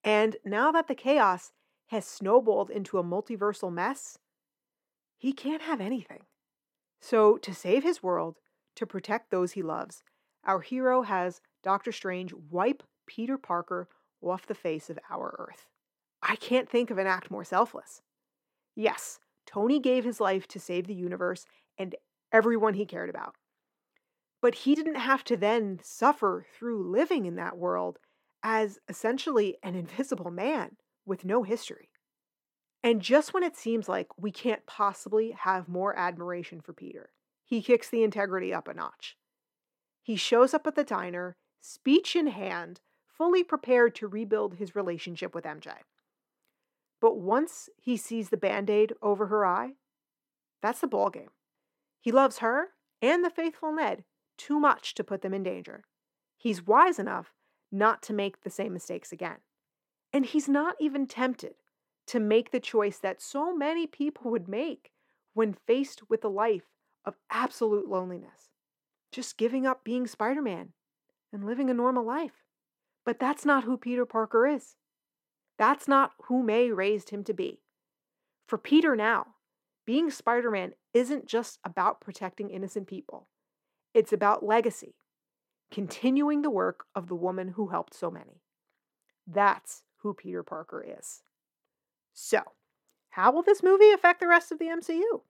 And 0.03 0.37
now 0.45 0.73
that 0.73 0.89
the 0.89 0.95
chaos 0.95 1.53
has 1.89 2.07
snowballed 2.07 2.71
into 2.71 2.99
a 2.99 3.05
multiversal 3.05 3.73
mess, 3.73 4.19
he 5.19 5.33
can't 5.33 5.63
have 5.63 5.81
anything. 5.81 6.25
So, 7.01 7.37
to 7.39 7.55
save 7.55 7.83
his 7.83 8.03
world, 8.03 8.39
to 8.77 8.87
protect 8.87 9.31
those 9.31 9.53
he 9.53 9.63
loves, 9.63 10.03
our 10.45 10.61
hero 10.61 11.03
has 11.03 11.41
Doctor 11.63 11.93
Strange 11.93 12.33
wipe 12.51 12.83
Peter 13.07 13.37
Parker 13.37 13.89
off 14.23 14.47
the 14.47 14.55
face 14.55 14.91
of 14.91 14.99
our 15.11 15.35
Earth. 15.39 15.69
I 16.23 16.37
can't 16.37 16.69
think 16.69 16.91
of 16.91 16.99
an 16.99 17.07
act 17.07 17.31
more 17.31 17.45
selfless. 17.45 18.03
Yes, 18.75 19.19
Tony 19.47 19.81
gave 19.81 20.05
his 20.05 20.21
life 20.21 20.47
to 20.49 20.61
save 20.61 20.87
the 20.87 20.95
universe 20.95 21.47
and 21.79 21.95
everyone 22.33 22.75
he 22.75 22.87
cared 22.87 23.11
about. 23.11 23.35
But 24.43 24.55
he 24.55 24.75
didn't 24.75 24.97
have 24.97 25.25
to 25.25 25.37
then 25.37 25.81
suffer 25.83 26.47
through 26.57 26.91
living 26.91 27.27
in 27.27 27.37
that 27.37 27.59
world 27.59 27.99
as 28.43 28.79
essentially 28.89 29.57
an 29.63 29.75
invisible 29.77 30.31
man 30.31 30.77
with 31.05 31.25
no 31.25 31.43
history. 31.43 31.91
And 32.83 33.03
just 33.03 33.35
when 33.35 33.43
it 33.43 33.57
seems 33.57 33.89
like 33.89 34.07
we 34.17 34.31
can't 34.31 34.65
possibly 34.67 35.33
have 35.33 35.69
more 35.69 35.95
admiration 35.99 36.61
for 36.61 36.73
Peter, 36.73 37.11
he 37.45 37.61
kicks 37.61 37.91
the 37.91 38.03
integrity 38.03 38.55
up 38.55 38.69
a 38.69 38.75
notch. 38.75 39.17
He 40.03 40.17
shows 40.17 40.55
up 40.55 40.67
at 40.67 40.75
the 40.75 40.85
diner, 40.85 41.37
speech 41.61 42.17
in 42.17 42.29
hand, 42.29 42.81
fully 43.07 43.45
prepared 43.45 43.95
to 43.97 44.09
rebuild 44.09 44.55
his 44.55 44.75
relationship 44.75 45.35
with 45.35 45.45
MJ. 45.45 45.73
But 47.01 47.19
once 47.19 47.69
he 47.77 47.97
sees 47.97 48.29
the 48.29 48.37
band 48.37 48.71
aid 48.71 48.93
over 49.03 49.27
her 49.27 49.45
eye, 49.45 49.75
that's 50.63 50.81
the 50.81 50.89
ballgame. 50.89 51.29
He 52.01 52.13
loves 52.13 52.39
her 52.39 52.69
and 53.03 53.25
the 53.25 53.31
faithful 53.31 53.73
Ned 53.73 54.05
too 54.37 54.59
much 54.59 54.95
to 54.95 55.05
put 55.05 55.23
them 55.23 55.35
in 55.35 55.43
danger. 55.43 55.85
He's 56.37 56.67
wise 56.67 56.99
enough 56.99 57.35
not 57.71 58.03
to 58.03 58.13
make 58.13 58.41
the 58.41 58.51
same 58.51 58.73
mistakes 58.73 59.13
again. 59.13 59.39
And 60.13 60.27
he's 60.27 60.49
not 60.49 60.77
even 60.81 61.07
tempted 61.07 61.55
to 62.07 62.19
make 62.19 62.51
the 62.51 62.61
choice 62.61 62.99
that 62.99 63.23
so 63.23 63.55
many 63.55 63.87
people 63.87 64.31
would 64.31 64.49
make 64.49 64.91
when 65.35 65.53
faced 65.53 66.09
with 66.11 66.25
a 66.25 66.29
life 66.29 66.75
of 67.05 67.17
absolute 67.31 67.89
loneliness. 67.89 68.50
Just 69.13 69.39
giving 69.39 69.67
up 69.67 69.85
being 69.85 70.07
Spider 70.07 70.43
Man 70.43 70.71
and 71.33 71.45
living 71.45 71.71
a 71.71 71.75
normal 71.75 72.05
life. 72.05 72.45
But 73.05 73.19
that's 73.19 73.45
not 73.45 73.65
who 73.65 73.77
Peter 73.77 74.07
Parker 74.07 74.47
is. 74.47 74.77
That's 75.59 75.89
not 75.89 76.13
who 76.27 76.43
May 76.43 76.71
raised 76.71 77.11
him 77.11 77.25
to 77.25 77.35
be. 77.35 77.61
For 78.47 78.59
Peter 78.59 78.97
now, 78.97 79.27
being 79.85 80.11
Spider 80.11 80.51
Man 80.51 80.73
isn't 80.95 81.27
just 81.27 81.59
about 81.65 82.01
protecting 82.01 82.51
innocent 82.51 82.87
people. 82.87 83.29
It's 83.95 84.13
about 84.13 84.45
legacy, 84.45 84.95
continuing 85.71 86.43
the 86.43 86.51
work 86.51 86.85
of 86.95 87.09
the 87.09 87.15
woman 87.15 87.49
who 87.57 87.69
helped 87.69 87.95
so 87.95 88.11
many. 88.11 88.43
That's 89.27 89.83
who 89.99 90.15
Peter 90.15 90.43
Parker 90.43 90.85
is. 90.99 91.23
So, 92.13 92.43
how 93.11 93.33
will 93.33 93.43
this 93.43 93.63
movie 93.63 93.91
affect 93.91 94.21
the 94.21 94.29
rest 94.29 94.53
of 94.53 94.59
the 94.59 94.67
MCU? 94.67 95.23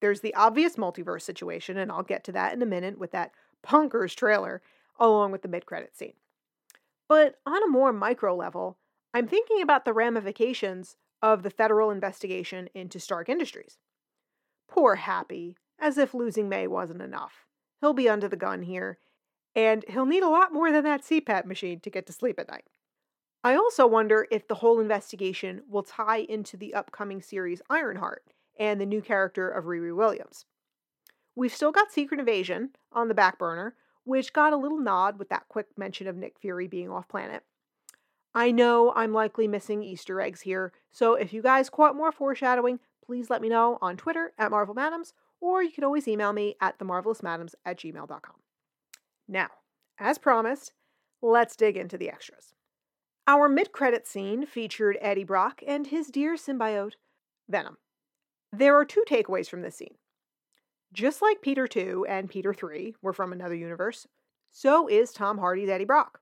There's 0.00 0.20
the 0.20 0.34
obvious 0.34 0.76
multiverse 0.76 1.22
situation, 1.22 1.76
and 1.76 1.90
I'll 1.92 2.02
get 2.02 2.24
to 2.24 2.32
that 2.32 2.52
in 2.52 2.62
a 2.62 2.66
minute 2.66 2.98
with 2.98 3.12
that 3.12 3.32
Punkers 3.62 4.14
trailer, 4.14 4.62
along 4.98 5.32
with 5.32 5.42
the 5.42 5.48
mid 5.48 5.66
credit 5.66 5.96
scene. 5.96 6.14
But 7.08 7.36
on 7.44 7.62
a 7.62 7.68
more 7.68 7.92
micro 7.92 8.34
level, 8.34 8.78
I'm 9.12 9.26
thinking 9.26 9.60
about 9.60 9.84
the 9.84 9.92
ramifications 9.92 10.96
of 11.20 11.42
the 11.42 11.50
federal 11.50 11.90
investigation 11.90 12.68
into 12.74 12.98
Stark 13.00 13.28
Industries. 13.28 13.78
Poor 14.68 14.94
Happy, 14.94 15.56
as 15.78 15.98
if 15.98 16.14
losing 16.14 16.48
May 16.48 16.66
wasn't 16.66 17.02
enough. 17.02 17.46
He'll 17.80 17.92
be 17.92 18.08
under 18.08 18.28
the 18.28 18.36
gun 18.36 18.62
here, 18.62 18.98
and 19.54 19.84
he'll 19.88 20.06
need 20.06 20.22
a 20.22 20.28
lot 20.28 20.52
more 20.52 20.70
than 20.70 20.84
that 20.84 21.02
CPAP 21.02 21.44
machine 21.44 21.80
to 21.80 21.90
get 21.90 22.06
to 22.06 22.12
sleep 22.12 22.38
at 22.38 22.48
night. 22.48 22.64
I 23.42 23.54
also 23.54 23.86
wonder 23.86 24.26
if 24.30 24.46
the 24.46 24.56
whole 24.56 24.80
investigation 24.80 25.62
will 25.68 25.82
tie 25.82 26.18
into 26.18 26.56
the 26.56 26.74
upcoming 26.74 27.22
series 27.22 27.62
Ironheart 27.68 28.22
and 28.60 28.80
the 28.80 28.86
new 28.86 29.02
character 29.02 29.50
of 29.50 29.64
Riri 29.64 29.94
Williams. 29.94 30.44
We've 31.34 31.54
still 31.54 31.72
got 31.72 31.90
Secret 31.90 32.20
Invasion 32.20 32.70
on 32.92 33.08
the 33.08 33.14
back 33.14 33.38
burner, 33.38 33.74
which 34.04 34.32
got 34.32 34.52
a 34.52 34.56
little 34.56 34.78
nod 34.78 35.18
with 35.18 35.28
that 35.30 35.48
quick 35.48 35.66
mention 35.76 36.06
of 36.06 36.16
Nick 36.16 36.38
Fury 36.38 36.68
being 36.68 36.90
off 36.90 37.08
planet. 37.08 37.42
I 38.32 38.52
know 38.52 38.92
I'm 38.94 39.12
likely 39.12 39.48
missing 39.48 39.82
Easter 39.82 40.20
eggs 40.20 40.42
here, 40.42 40.72
so 40.92 41.14
if 41.14 41.32
you 41.32 41.42
guys 41.42 41.68
caught 41.68 41.96
more 41.96 42.12
foreshadowing, 42.12 42.78
please 43.04 43.28
let 43.28 43.42
me 43.42 43.48
know 43.48 43.78
on 43.80 43.96
Twitter 43.96 44.32
at 44.38 44.52
Marvel 44.52 44.74
Madams 44.74 45.14
or 45.40 45.62
you 45.62 45.72
can 45.72 45.84
always 45.84 46.06
email 46.06 46.32
me 46.32 46.54
at 46.60 46.78
themarvelousmadames 46.78 47.54
at 47.64 47.78
gmail.com. 47.78 48.36
Now, 49.26 49.48
as 49.98 50.18
promised, 50.18 50.72
let's 51.22 51.56
dig 51.56 51.76
into 51.76 51.96
the 51.96 52.10
extras. 52.10 52.54
Our 53.26 53.48
mid 53.48 53.72
credit 53.72 54.06
scene 54.06 54.46
featured 54.46 54.98
Eddie 55.00 55.24
Brock 55.24 55.62
and 55.66 55.86
his 55.86 56.08
dear 56.08 56.34
symbiote, 56.34 56.94
Venom. 57.48 57.78
There 58.52 58.76
are 58.76 58.84
two 58.84 59.04
takeaways 59.08 59.48
from 59.48 59.62
this 59.62 59.76
scene. 59.76 59.94
Just 60.92 61.22
like 61.22 61.42
Peter 61.42 61.68
2 61.68 62.06
and 62.08 62.28
Peter 62.28 62.52
3 62.52 62.96
were 63.00 63.12
from 63.12 63.32
another 63.32 63.54
universe, 63.54 64.06
so 64.50 64.88
is 64.88 65.12
Tom 65.12 65.38
Hardy's 65.38 65.68
Eddie 65.68 65.84
Brock. 65.84 66.20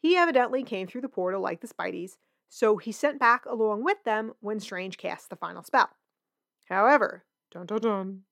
He 0.00 0.16
evidently 0.16 0.64
came 0.64 0.86
through 0.86 1.02
the 1.02 1.08
portal 1.08 1.40
like 1.40 1.60
the 1.60 1.68
Spideys, 1.68 2.16
so 2.48 2.76
he 2.76 2.90
sent 2.90 3.20
back 3.20 3.44
along 3.46 3.84
with 3.84 4.02
them 4.04 4.32
when 4.40 4.58
Strange 4.58 4.96
cast 4.96 5.30
the 5.30 5.36
final 5.36 5.62
spell. 5.62 5.90
However, 6.68 7.24
Dun 7.50 7.64
dun 7.64 7.80
dun. 7.80 8.22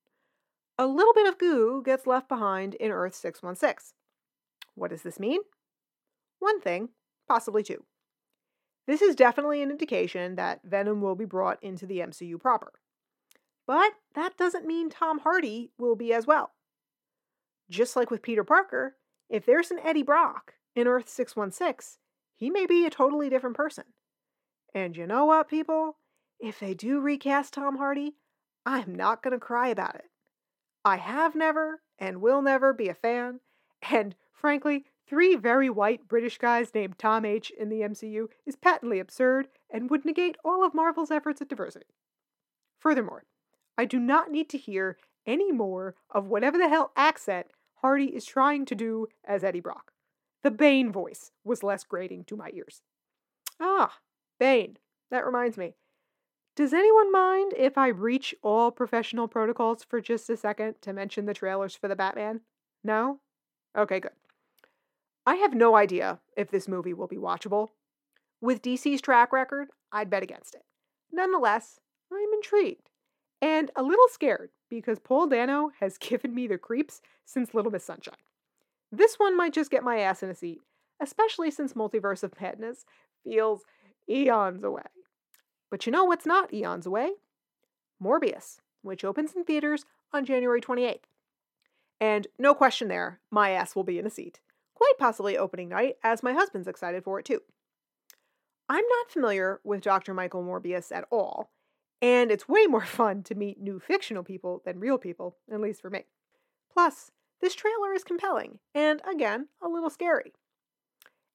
A 0.79 0.87
little 0.87 1.15
bit 1.15 1.27
of 1.27 1.39
goo 1.39 1.83
gets 1.83 2.07
left 2.07 2.29
behind 2.29 2.75
in 2.75 2.91
Earth 2.91 3.15
616. 3.15 3.95
What 4.75 4.91
does 4.91 5.03
this 5.03 5.19
mean? 5.19 5.41
One 6.39 6.61
thing, 6.61 6.91
possibly 7.27 7.63
two. 7.63 7.85
This 8.87 9.01
is 9.01 9.17
definitely 9.17 9.63
an 9.63 9.71
indication 9.71 10.37
that 10.37 10.61
Venom 10.65 11.01
will 11.01 11.15
be 11.15 11.25
brought 11.25 11.63
into 11.63 11.87
the 11.87 12.01
MCU 12.01 12.39
proper. 12.39 12.73
But 13.67 13.93
that 14.15 14.37
doesn't 14.37 14.67
mean 14.67 14.91
Tom 14.91 15.21
Hardy 15.21 15.73
will 15.79 15.97
be 15.97 16.13
as 16.13 16.27
well. 16.27 16.53
Just 17.69 17.97
like 17.97 18.11
with 18.11 18.23
Peter 18.23 18.45
Parker, 18.45 18.97
if 19.29 19.45
there's 19.45 19.71
an 19.71 19.81
Eddie 19.81 20.05
Brock 20.05 20.55
in 20.75 20.87
Earth 20.87 21.09
616, 21.09 21.99
he 22.37 22.51
may 22.51 22.67
be 22.67 22.87
a 22.87 22.91
totally 22.91 23.29
different 23.29 23.57
person. 23.57 23.85
And 24.75 24.97
you 24.97 25.07
know 25.07 25.25
what, 25.25 25.49
people? 25.49 25.97
If 26.39 26.61
they 26.61 26.75
do 26.75 27.01
recast 27.01 27.55
Tom 27.55 27.79
Hardy, 27.79 28.15
I'm 28.65 28.95
not 28.95 29.23
going 29.23 29.33
to 29.33 29.41
cry 29.41 29.69
about 29.69 29.97
it. 29.97 30.05
I 30.85 30.99
have 30.99 31.35
never 31.35 31.83
and 31.99 32.21
will 32.21 32.43
never 32.43 32.73
be 32.73 32.89
a 32.89 32.95
fan, 32.95 33.41
And 33.91 34.15
frankly, 34.33 34.85
three 35.09 35.35
very 35.35 35.71
white 35.71 36.07
British 36.09 36.39
guys 36.39 36.75
named 36.75 36.99
Tom 36.99 37.25
H 37.25 37.51
in 37.59 37.69
the 37.69 37.81
MCU 37.81 38.29
is 38.45 38.55
patently 38.55 39.01
absurd 39.01 39.49
and 39.71 39.91
would 39.91 40.05
negate 40.05 40.37
all 40.45 40.65
of 40.65 40.75
Marvel's 40.75 41.11
efforts 41.11 41.41
at 41.41 41.49
diversity. 41.49 41.87
Furthermore, 42.79 43.25
I 43.79 43.85
do 43.85 43.99
not 43.99 44.31
need 44.31 44.49
to 44.51 44.59
hear 44.59 44.99
any 45.27 45.53
more 45.53 45.95
of 46.11 46.27
whatever 46.27 46.57
the 46.57 46.69
hell 46.69 46.93
accent 46.97 47.49
Hardy 47.83 48.07
is 48.07 48.25
trying 48.25 48.65
to 48.67 48.75
do 48.75 49.09
as 49.25 49.45
Eddie 49.45 49.61
Brock. 49.61 49.93
The 50.43 50.51
Bane 50.51 50.93
voice 50.93 51.33
was 51.45 51.63
less 51.63 51.85
grating 51.85 52.25
to 52.25 52.37
my 52.37 52.51
ears. 52.55 52.83
Ah, 53.61 53.99
Bane. 54.39 54.79
That 55.11 55.27
reminds 55.27 55.57
me. 55.57 55.75
Does 56.57 56.73
anyone 56.73 57.13
mind 57.13 57.53
if 57.57 57.77
I 57.77 57.93
breach 57.93 58.35
all 58.43 58.71
professional 58.71 59.29
protocols 59.29 59.85
for 59.85 60.01
just 60.01 60.31
a 60.31 60.37
second 60.37 60.77
to 60.81 60.93
mention 60.93 61.27
the 61.27 61.35
trailers 61.35 61.77
for 61.77 61.87
the 61.87 61.97
Batman? 61.97 62.41
No? 62.83 63.21
Okay, 63.77 64.01
good. 64.01 64.13
I 65.27 65.35
have 65.37 65.55
no 65.55 65.77
idea 65.77 66.21
if 66.37 66.51
this 66.51 66.67
movie 66.67 66.95
will 66.95 67.09
be 67.09 67.17
watchable. 67.17 67.69
With 68.41 68.63
DC's 68.63 69.03
track 69.03 69.33
record, 69.33 69.69
I'd 69.93 70.09
bet 70.11 70.23
against 70.23 70.55
it. 70.55 70.63
Nonetheless, 71.13 71.79
I'm 72.11 72.33
intrigued 72.33 72.89
and 73.47 73.71
a 73.77 73.83
little 73.85 74.09
scared 74.11 74.51
because 74.69 74.99
Paul 74.99 75.29
Dano 75.29 75.71
has 75.79 75.99
given 75.99 76.35
me 76.35 76.49
the 76.49 76.59
creeps 76.59 77.01
since 77.25 77.55
Little 77.55 77.71
Miss 77.71 77.85
Sunshine. 77.85 78.15
This 78.91 79.21
one 79.21 79.37
might 79.37 79.53
just 79.53 79.71
get 79.71 79.85
my 79.85 79.99
ass 79.99 80.23
in 80.23 80.31
a 80.31 80.35
seat, 80.35 80.59
especially 81.01 81.53
since 81.53 81.73
Multiverse 81.73 82.25
of 82.25 82.41
Madness 82.41 82.85
feels 83.23 83.63
eons 84.09 84.65
away. 84.65 84.83
But 85.71 85.87
you 85.87 85.93
know 85.93 86.05
what's 86.05 86.27
not 86.27 86.53
eons 86.53 86.87
away? 86.87 87.13
Morbius, 88.03 88.59
which 88.83 89.05
opens 89.05 89.35
in 89.35 89.45
theaters 89.45 89.85
on 90.13 90.25
January 90.25 90.61
28th. 90.61 91.05
And 92.01 92.27
no 92.39 92.53
question 92.53 92.89
there, 92.89 93.21
my 93.31 93.51
ass 93.51 93.77
will 93.77 93.85
be 93.85 93.99
in 93.99 94.07
a 94.07 94.11
seat. 94.11 94.41
Quite 94.75 94.99
possibly 94.99 95.39
opening 95.39 95.69
night, 95.69 95.97
as 96.03 96.23
my 96.23 96.33
husband's 96.33 96.69
excited 96.69 97.05
for 97.05 97.21
it 97.21 97.25
too. 97.25 97.41
I'm 98.69 98.85
not 98.89 99.11
familiar 99.11 99.61
with 99.63 99.83
Dr. 99.83 100.15
Michael 100.15 100.43
Morbius 100.43 100.91
at 100.91 101.07
all, 101.11 101.51
and 102.01 102.31
it's 102.31 102.49
way 102.49 102.67
more 102.67 102.85
fun 102.85 103.23
to 103.25 103.35
meet 103.35 103.61
new 103.61 103.81
fictional 103.81 104.23
people 104.23 104.63
than 104.65 104.81
real 104.81 104.99
people, 104.99 105.37
at 105.51 105.61
least 105.61 105.81
for 105.81 105.91
me. 105.91 106.05
Plus, 106.73 107.11
this 107.41 107.55
trailer 107.55 107.93
is 107.93 108.05
compelling, 108.05 108.59
and 108.75 109.01
again, 109.09 109.49
a 109.63 109.69
little 109.69 109.91
scary. 109.91 110.33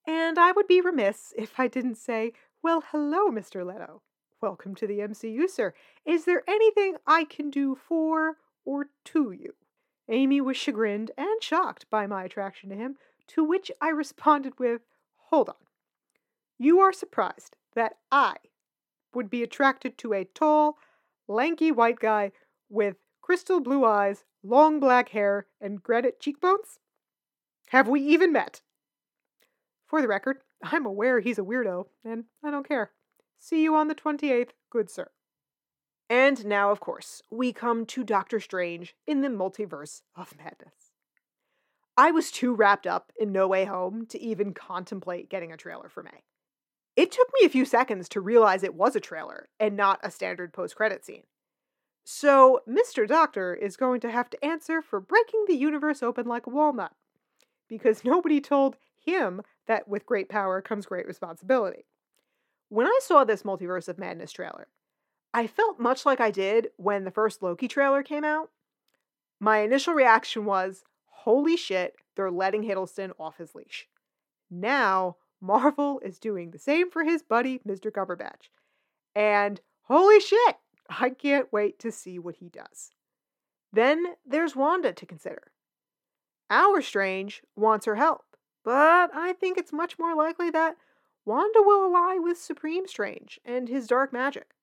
And 0.07 0.39
I 0.39 0.51
would 0.51 0.67
be 0.67 0.81
remiss 0.81 1.33
if 1.37 1.59
I 1.59 1.67
didn't 1.67 1.95
say, 1.95 2.33
Well, 2.63 2.83
hello, 2.91 3.29
Mr. 3.29 3.65
Leto. 3.65 4.01
Welcome 4.41 4.73
to 4.75 4.87
the 4.87 4.99
MCU, 4.99 5.47
sir. 5.47 5.73
Is 6.05 6.25
there 6.25 6.43
anything 6.47 6.95
I 7.05 7.25
can 7.25 7.51
do 7.51 7.75
for 7.75 8.37
or 8.65 8.87
to 9.05 9.31
you? 9.31 9.53
Amy 10.09 10.41
was 10.41 10.57
chagrined 10.57 11.11
and 11.17 11.41
shocked 11.41 11.85
by 11.91 12.07
my 12.07 12.23
attraction 12.23 12.69
to 12.71 12.75
him, 12.75 12.97
to 13.27 13.43
which 13.43 13.71
I 13.79 13.89
responded 13.89 14.59
with, 14.59 14.81
Hold 15.29 15.49
on. 15.49 15.55
You 16.57 16.79
are 16.79 16.91
surprised 16.91 17.55
that 17.75 17.97
I 18.11 18.35
would 19.13 19.29
be 19.29 19.43
attracted 19.43 19.97
to 19.97 20.13
a 20.13 20.25
tall, 20.25 20.77
lanky 21.27 21.71
white 21.71 21.99
guy 21.99 22.31
with 22.69 22.97
crystal 23.21 23.59
blue 23.59 23.85
eyes, 23.85 24.23
long 24.43 24.79
black 24.79 25.09
hair, 25.09 25.47
and 25.59 25.83
granite 25.83 26.19
cheekbones? 26.19 26.79
Have 27.69 27.87
we 27.87 28.01
even 28.01 28.31
met? 28.31 28.61
For 29.85 30.01
the 30.01 30.07
record, 30.07 30.39
I'm 30.63 30.85
aware 30.85 31.19
he's 31.19 31.39
a 31.39 31.43
weirdo, 31.43 31.87
and 32.03 32.25
I 32.43 32.51
don't 32.51 32.67
care. 32.67 32.91
See 33.37 33.63
you 33.63 33.75
on 33.75 33.87
the 33.87 33.95
28th, 33.95 34.51
good 34.69 34.89
sir. 34.89 35.09
And 36.09 36.45
now, 36.45 36.71
of 36.71 36.79
course, 36.79 37.21
we 37.31 37.53
come 37.53 37.85
to 37.87 38.03
Doctor 38.03 38.39
Strange 38.39 38.95
in 39.07 39.21
the 39.21 39.29
multiverse 39.29 40.01
of 40.15 40.37
madness. 40.37 40.91
I 41.97 42.11
was 42.11 42.31
too 42.31 42.53
wrapped 42.53 42.85
up 42.85 43.11
in 43.19 43.31
No 43.31 43.47
Way 43.47 43.65
Home 43.65 44.05
to 44.07 44.19
even 44.19 44.53
contemplate 44.53 45.29
getting 45.29 45.51
a 45.51 45.57
trailer 45.57 45.87
for 45.87 46.03
May. 46.03 46.23
It 47.01 47.11
took 47.11 47.29
me 47.33 47.47
a 47.47 47.49
few 47.49 47.65
seconds 47.65 48.07
to 48.09 48.21
realize 48.21 48.61
it 48.61 48.75
was 48.75 48.95
a 48.95 48.99
trailer 48.99 49.49
and 49.59 49.75
not 49.75 49.99
a 50.03 50.11
standard 50.11 50.53
post 50.53 50.75
credit 50.75 51.03
scene. 51.03 51.23
So, 52.03 52.59
Mr. 52.69 53.07
Doctor 53.07 53.55
is 53.55 53.75
going 53.75 54.01
to 54.01 54.11
have 54.11 54.29
to 54.29 54.45
answer 54.45 54.83
for 54.83 54.99
breaking 54.99 55.45
the 55.47 55.55
universe 55.55 56.03
open 56.03 56.27
like 56.27 56.45
a 56.45 56.51
walnut, 56.51 56.91
because 57.67 58.03
nobody 58.05 58.39
told 58.39 58.75
him 59.03 59.41
that 59.65 59.87
with 59.87 60.05
great 60.05 60.29
power 60.29 60.61
comes 60.61 60.85
great 60.85 61.07
responsibility. 61.07 61.85
When 62.69 62.85
I 62.85 62.99
saw 63.01 63.23
this 63.23 63.41
Multiverse 63.41 63.87
of 63.87 63.97
Madness 63.97 64.31
trailer, 64.31 64.67
I 65.33 65.47
felt 65.47 65.79
much 65.79 66.05
like 66.05 66.21
I 66.21 66.29
did 66.29 66.67
when 66.77 67.03
the 67.03 67.09
first 67.09 67.41
Loki 67.41 67.67
trailer 67.67 68.03
came 68.03 68.23
out. 68.23 68.51
My 69.39 69.61
initial 69.61 69.95
reaction 69.95 70.45
was, 70.45 70.83
holy 71.07 71.57
shit, 71.57 71.95
they're 72.15 72.29
letting 72.29 72.61
Hiddleston 72.61 73.09
off 73.19 73.39
his 73.39 73.55
leash. 73.55 73.87
Now, 74.51 75.15
Marvel 75.41 75.99
is 76.03 76.19
doing 76.19 76.51
the 76.51 76.59
same 76.59 76.91
for 76.91 77.03
his 77.03 77.23
buddy, 77.23 77.59
Mr. 77.67 77.91
Cumberbatch. 77.91 78.49
And 79.15 79.59
holy 79.83 80.19
shit, 80.19 80.57
I 80.89 81.09
can't 81.09 81.51
wait 81.51 81.79
to 81.79 81.91
see 81.91 82.19
what 82.19 82.35
he 82.35 82.49
does. 82.49 82.91
Then 83.73 84.15
there's 84.25 84.55
Wanda 84.55 84.93
to 84.93 85.05
consider. 85.05 85.51
Our 86.49 86.81
Strange 86.81 87.41
wants 87.55 87.85
her 87.85 87.95
help, 87.95 88.25
but 88.63 89.09
I 89.13 89.33
think 89.33 89.57
it's 89.57 89.73
much 89.73 89.97
more 89.97 90.15
likely 90.15 90.49
that 90.51 90.75
Wanda 91.25 91.61
will 91.61 91.95
ally 91.95 92.17
with 92.17 92.37
Supreme 92.37 92.87
Strange 92.87 93.39
and 93.45 93.69
his 93.69 93.87
dark 93.87 94.11
magic, 94.11 94.55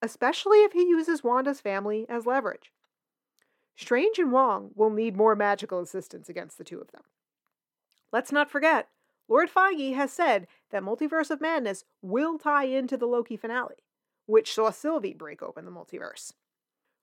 especially 0.00 0.58
if 0.58 0.72
he 0.72 0.86
uses 0.86 1.24
Wanda's 1.24 1.60
family 1.60 2.06
as 2.08 2.26
leverage. 2.26 2.72
Strange 3.76 4.18
and 4.18 4.30
Wong 4.30 4.70
will 4.74 4.90
need 4.90 5.16
more 5.16 5.34
magical 5.34 5.80
assistance 5.80 6.28
against 6.28 6.58
the 6.58 6.64
two 6.64 6.80
of 6.80 6.92
them. 6.92 7.02
Let's 8.12 8.30
not 8.30 8.50
forget, 8.50 8.88
Lord 9.32 9.48
Feige 9.48 9.94
has 9.94 10.12
said 10.12 10.46
that 10.72 10.82
Multiverse 10.82 11.30
of 11.30 11.40
Madness 11.40 11.84
will 12.02 12.38
tie 12.38 12.66
into 12.66 12.98
the 12.98 13.06
Loki 13.06 13.34
finale, 13.38 13.76
which 14.26 14.52
saw 14.52 14.68
Sylvie 14.68 15.14
break 15.14 15.42
open 15.42 15.64
the 15.64 15.70
multiverse. 15.70 16.34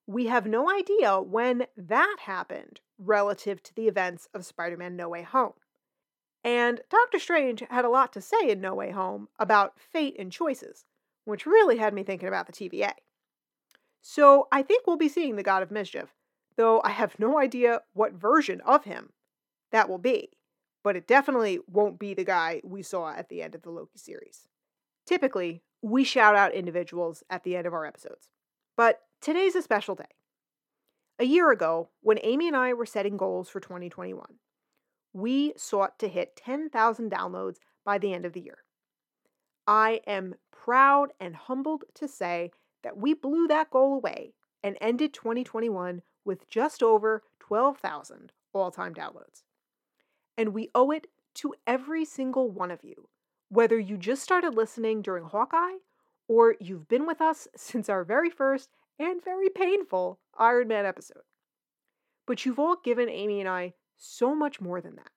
We 0.05 0.27
have 0.27 0.45
no 0.45 0.69
idea 0.69 1.19
when 1.21 1.65
that 1.75 2.17
happened 2.25 2.81
relative 2.99 3.63
to 3.63 3.73
the 3.73 3.87
events 3.87 4.27
of 4.31 4.45
Spider 4.45 4.77
Man 4.77 4.95
No 4.95 5.09
Way 5.09 5.23
Home. 5.23 5.53
And 6.43 6.81
Doctor 6.91 7.17
Strange 7.17 7.63
had 7.67 7.83
a 7.83 7.89
lot 7.89 8.13
to 8.13 8.21
say 8.21 8.51
in 8.51 8.61
No 8.61 8.75
Way 8.75 8.91
Home 8.91 9.29
about 9.39 9.79
fate 9.79 10.15
and 10.19 10.31
choices, 10.31 10.85
which 11.25 11.47
really 11.47 11.77
had 11.77 11.95
me 11.95 12.03
thinking 12.03 12.27
about 12.27 12.45
the 12.45 12.53
TVA. 12.53 12.91
So 14.01 14.47
I 14.51 14.61
think 14.61 14.85
we'll 14.85 14.97
be 14.97 15.09
seeing 15.09 15.35
the 15.35 15.41
God 15.41 15.63
of 15.63 15.71
Mischief, 15.71 16.13
though 16.57 16.79
I 16.83 16.91
have 16.91 17.17
no 17.17 17.39
idea 17.39 17.81
what 17.93 18.13
version 18.13 18.61
of 18.61 18.83
him 18.83 19.13
that 19.71 19.89
will 19.89 19.97
be 19.97 20.29
but 20.83 20.95
it 20.95 21.07
definitely 21.07 21.59
won't 21.67 21.99
be 21.99 22.13
the 22.13 22.23
guy 22.23 22.61
we 22.63 22.81
saw 22.81 23.11
at 23.11 23.29
the 23.29 23.41
end 23.41 23.55
of 23.55 23.63
the 23.63 23.69
Loki 23.69 23.97
series. 23.97 24.47
Typically, 25.05 25.63
we 25.81 26.03
shout 26.03 26.35
out 26.35 26.53
individuals 26.53 27.23
at 27.29 27.43
the 27.43 27.55
end 27.55 27.65
of 27.65 27.73
our 27.73 27.85
episodes, 27.85 28.29
but 28.75 29.01
today's 29.21 29.55
a 29.55 29.61
special 29.61 29.95
day. 29.95 30.05
A 31.17 31.25
year 31.25 31.51
ago, 31.51 31.89
when 32.01 32.19
Amy 32.23 32.47
and 32.47 32.55
I 32.55 32.73
were 32.73 32.85
setting 32.85 33.17
goals 33.17 33.49
for 33.49 33.59
2021, 33.59 34.35
we 35.11 35.53
sought 35.57 35.99
to 35.99 36.07
hit 36.07 36.35
10,000 36.35 37.11
downloads 37.11 37.57
by 37.83 37.97
the 37.97 38.13
end 38.13 38.25
of 38.25 38.33
the 38.33 38.41
year. 38.41 38.59
I 39.67 40.01
am 40.07 40.35
proud 40.51 41.11
and 41.19 41.35
humbled 41.35 41.83
to 41.95 42.07
say 42.07 42.51
that 42.83 42.97
we 42.97 43.13
blew 43.13 43.47
that 43.47 43.69
goal 43.69 43.95
away 43.95 44.33
and 44.63 44.77
ended 44.79 45.13
2021 45.13 46.01
with 46.25 46.49
just 46.49 46.81
over 46.83 47.23
12,000 47.39 48.31
all 48.53 48.71
time 48.71 48.93
downloads. 48.93 49.43
And 50.39 50.53
we 50.53 50.69
owe 50.73 50.89
it 50.91 51.07
to 51.35 51.53
every 51.67 52.05
single 52.05 52.49
one 52.49 52.71
of 52.71 52.81
you, 52.81 53.09
whether 53.49 53.77
you 53.77 53.97
just 53.97 54.23
started 54.23 54.55
listening 54.55 55.01
during 55.01 55.25
Hawkeye 55.25 55.79
or 56.29 56.55
you've 56.61 56.87
been 56.87 57.05
with 57.05 57.19
us 57.19 57.49
since 57.57 57.89
our 57.89 58.05
very 58.05 58.29
first 58.29 58.69
and 58.97 59.21
very 59.21 59.49
painful 59.49 60.17
Iron 60.37 60.69
Man 60.69 60.85
episode. 60.85 61.23
But 62.25 62.45
you've 62.45 62.57
all 62.57 62.77
given 62.81 63.09
Amy 63.09 63.41
and 63.41 63.49
I 63.49 63.73
so 63.97 64.33
much 64.33 64.61
more 64.61 64.79
than 64.79 64.95
that. 64.95 65.11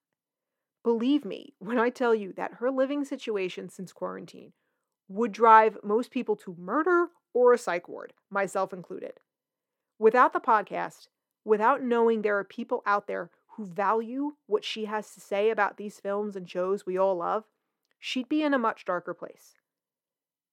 Believe 0.82 1.24
me 1.24 1.54
when 1.60 1.78
I 1.78 1.88
tell 1.88 2.16
you 2.16 2.32
that 2.32 2.54
her 2.54 2.72
living 2.72 3.04
situation 3.04 3.68
since 3.68 3.92
quarantine 3.92 4.52
would 5.06 5.30
drive 5.30 5.78
most 5.84 6.10
people 6.10 6.34
to 6.34 6.56
murder 6.58 7.10
or 7.32 7.52
a 7.52 7.58
psych 7.58 7.88
ward, 7.88 8.12
myself 8.28 8.72
included. 8.72 9.20
Without 10.00 10.32
the 10.32 10.40
podcast, 10.40 11.06
without 11.44 11.80
knowing 11.80 12.22
there 12.22 12.38
are 12.38 12.44
people 12.44 12.82
out 12.86 13.06
there 13.06 13.30
who 13.56 13.66
value 13.66 14.32
what 14.46 14.64
she 14.64 14.86
has 14.86 15.12
to 15.14 15.20
say 15.20 15.50
about 15.50 15.76
these 15.76 16.00
films 16.00 16.36
and 16.36 16.48
shows 16.48 16.86
we 16.86 16.96
all 16.96 17.16
love, 17.16 17.44
she'd 17.98 18.28
be 18.28 18.42
in 18.42 18.54
a 18.54 18.58
much 18.58 18.84
darker 18.84 19.14
place. 19.14 19.54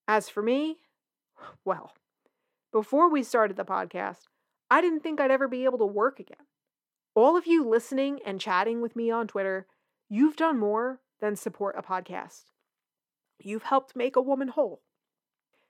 As 0.07 0.29
for 0.29 0.41
me, 0.41 0.77
well, 1.65 1.93
before 2.71 3.09
we 3.09 3.23
started 3.23 3.57
the 3.57 3.65
podcast, 3.65 4.27
I 4.69 4.81
didn't 4.81 5.01
think 5.01 5.19
I'd 5.19 5.31
ever 5.31 5.47
be 5.47 5.65
able 5.65 5.79
to 5.79 5.85
work 5.85 6.19
again. 6.19 6.45
All 7.15 7.35
of 7.35 7.47
you 7.47 7.67
listening 7.67 8.19
and 8.25 8.39
chatting 8.39 8.81
with 8.81 8.95
me 8.95 9.09
on 9.09 9.27
Twitter, 9.27 9.65
you've 10.09 10.35
done 10.35 10.59
more 10.59 10.99
than 11.19 11.35
support 11.35 11.75
a 11.77 11.81
podcast. 11.81 12.43
You've 13.39 13.63
helped 13.63 13.95
make 13.95 14.15
a 14.15 14.21
woman 14.21 14.49
whole. 14.49 14.81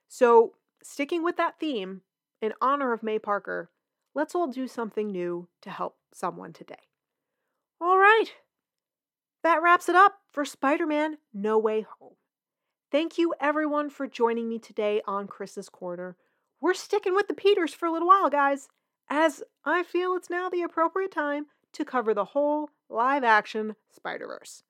So, 0.08 0.54
sticking 0.82 1.22
with 1.22 1.36
that 1.36 1.58
theme, 1.58 2.02
in 2.42 2.52
honor 2.60 2.92
of 2.92 3.02
May 3.02 3.18
Parker, 3.18 3.70
let's 4.14 4.34
all 4.34 4.48
do 4.48 4.66
something 4.66 5.10
new 5.10 5.48
to 5.62 5.70
help 5.70 5.96
someone 6.12 6.52
today. 6.52 6.89
All 7.82 7.98
right, 7.98 8.26
that 9.42 9.62
wraps 9.62 9.88
it 9.88 9.96
up 9.96 10.18
for 10.30 10.44
Spider 10.44 10.86
Man 10.86 11.16
No 11.32 11.56
Way 11.56 11.86
Home. 11.98 12.12
Thank 12.92 13.16
you, 13.16 13.32
everyone, 13.40 13.88
for 13.88 14.06
joining 14.06 14.50
me 14.50 14.58
today 14.58 15.00
on 15.06 15.26
Kris's 15.26 15.70
Korner. 15.70 16.16
We're 16.60 16.74
sticking 16.74 17.14
with 17.14 17.26
the 17.26 17.32
Peters 17.32 17.72
for 17.72 17.86
a 17.86 17.90
little 17.90 18.08
while, 18.08 18.28
guys, 18.28 18.68
as 19.08 19.42
I 19.64 19.82
feel 19.82 20.12
it's 20.12 20.28
now 20.28 20.50
the 20.50 20.60
appropriate 20.60 21.10
time 21.10 21.46
to 21.72 21.86
cover 21.86 22.12
the 22.12 22.26
whole 22.26 22.68
live 22.90 23.24
action 23.24 23.76
Spider 23.88 24.26
Verse. 24.26 24.62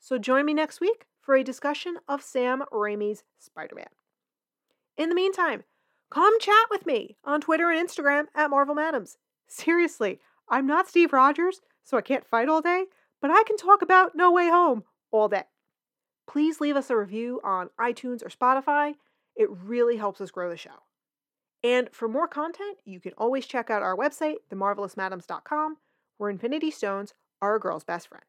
So 0.00 0.16
join 0.16 0.46
me 0.46 0.54
next 0.54 0.80
week 0.80 1.04
for 1.20 1.34
a 1.34 1.44
discussion 1.44 1.96
of 2.08 2.22
Sam 2.22 2.64
Raimi's 2.72 3.22
Spider 3.38 3.74
Man. 3.74 3.90
In 4.96 5.10
the 5.10 5.14
meantime, 5.14 5.64
come 6.08 6.40
chat 6.40 6.70
with 6.70 6.86
me 6.86 7.18
on 7.22 7.42
Twitter 7.42 7.70
and 7.70 7.86
Instagram 7.86 8.28
at 8.34 8.48
Marvel 8.48 8.74
Madames. 8.74 9.18
Seriously, 9.46 10.20
I'm 10.48 10.66
not 10.66 10.88
Steve 10.88 11.12
Rogers, 11.12 11.60
so 11.86 11.96
I 11.96 12.02
can't 12.02 12.26
fight 12.26 12.48
all 12.48 12.60
day, 12.60 12.86
but 13.22 13.30
I 13.30 13.44
can 13.46 13.56
talk 13.56 13.80
about 13.80 14.16
No 14.16 14.30
Way 14.32 14.48
Home 14.50 14.82
all 15.12 15.28
day. 15.28 15.44
Please 16.26 16.60
leave 16.60 16.76
us 16.76 16.90
a 16.90 16.96
review 16.96 17.40
on 17.44 17.70
iTunes 17.80 18.24
or 18.24 18.28
Spotify. 18.28 18.96
It 19.36 19.48
really 19.50 19.96
helps 19.96 20.20
us 20.20 20.32
grow 20.32 20.50
the 20.50 20.56
show. 20.56 20.82
And 21.62 21.88
for 21.92 22.08
more 22.08 22.26
content, 22.26 22.78
you 22.84 23.00
can 23.00 23.12
always 23.16 23.46
check 23.46 23.70
out 23.70 23.82
our 23.82 23.96
website, 23.96 24.36
themarvelousmadames.com, 24.52 25.76
where 26.18 26.30
Infinity 26.30 26.72
Stones 26.72 27.14
are 27.40 27.54
a 27.54 27.60
girl's 27.60 27.84
best 27.84 28.08
friend. 28.08 28.24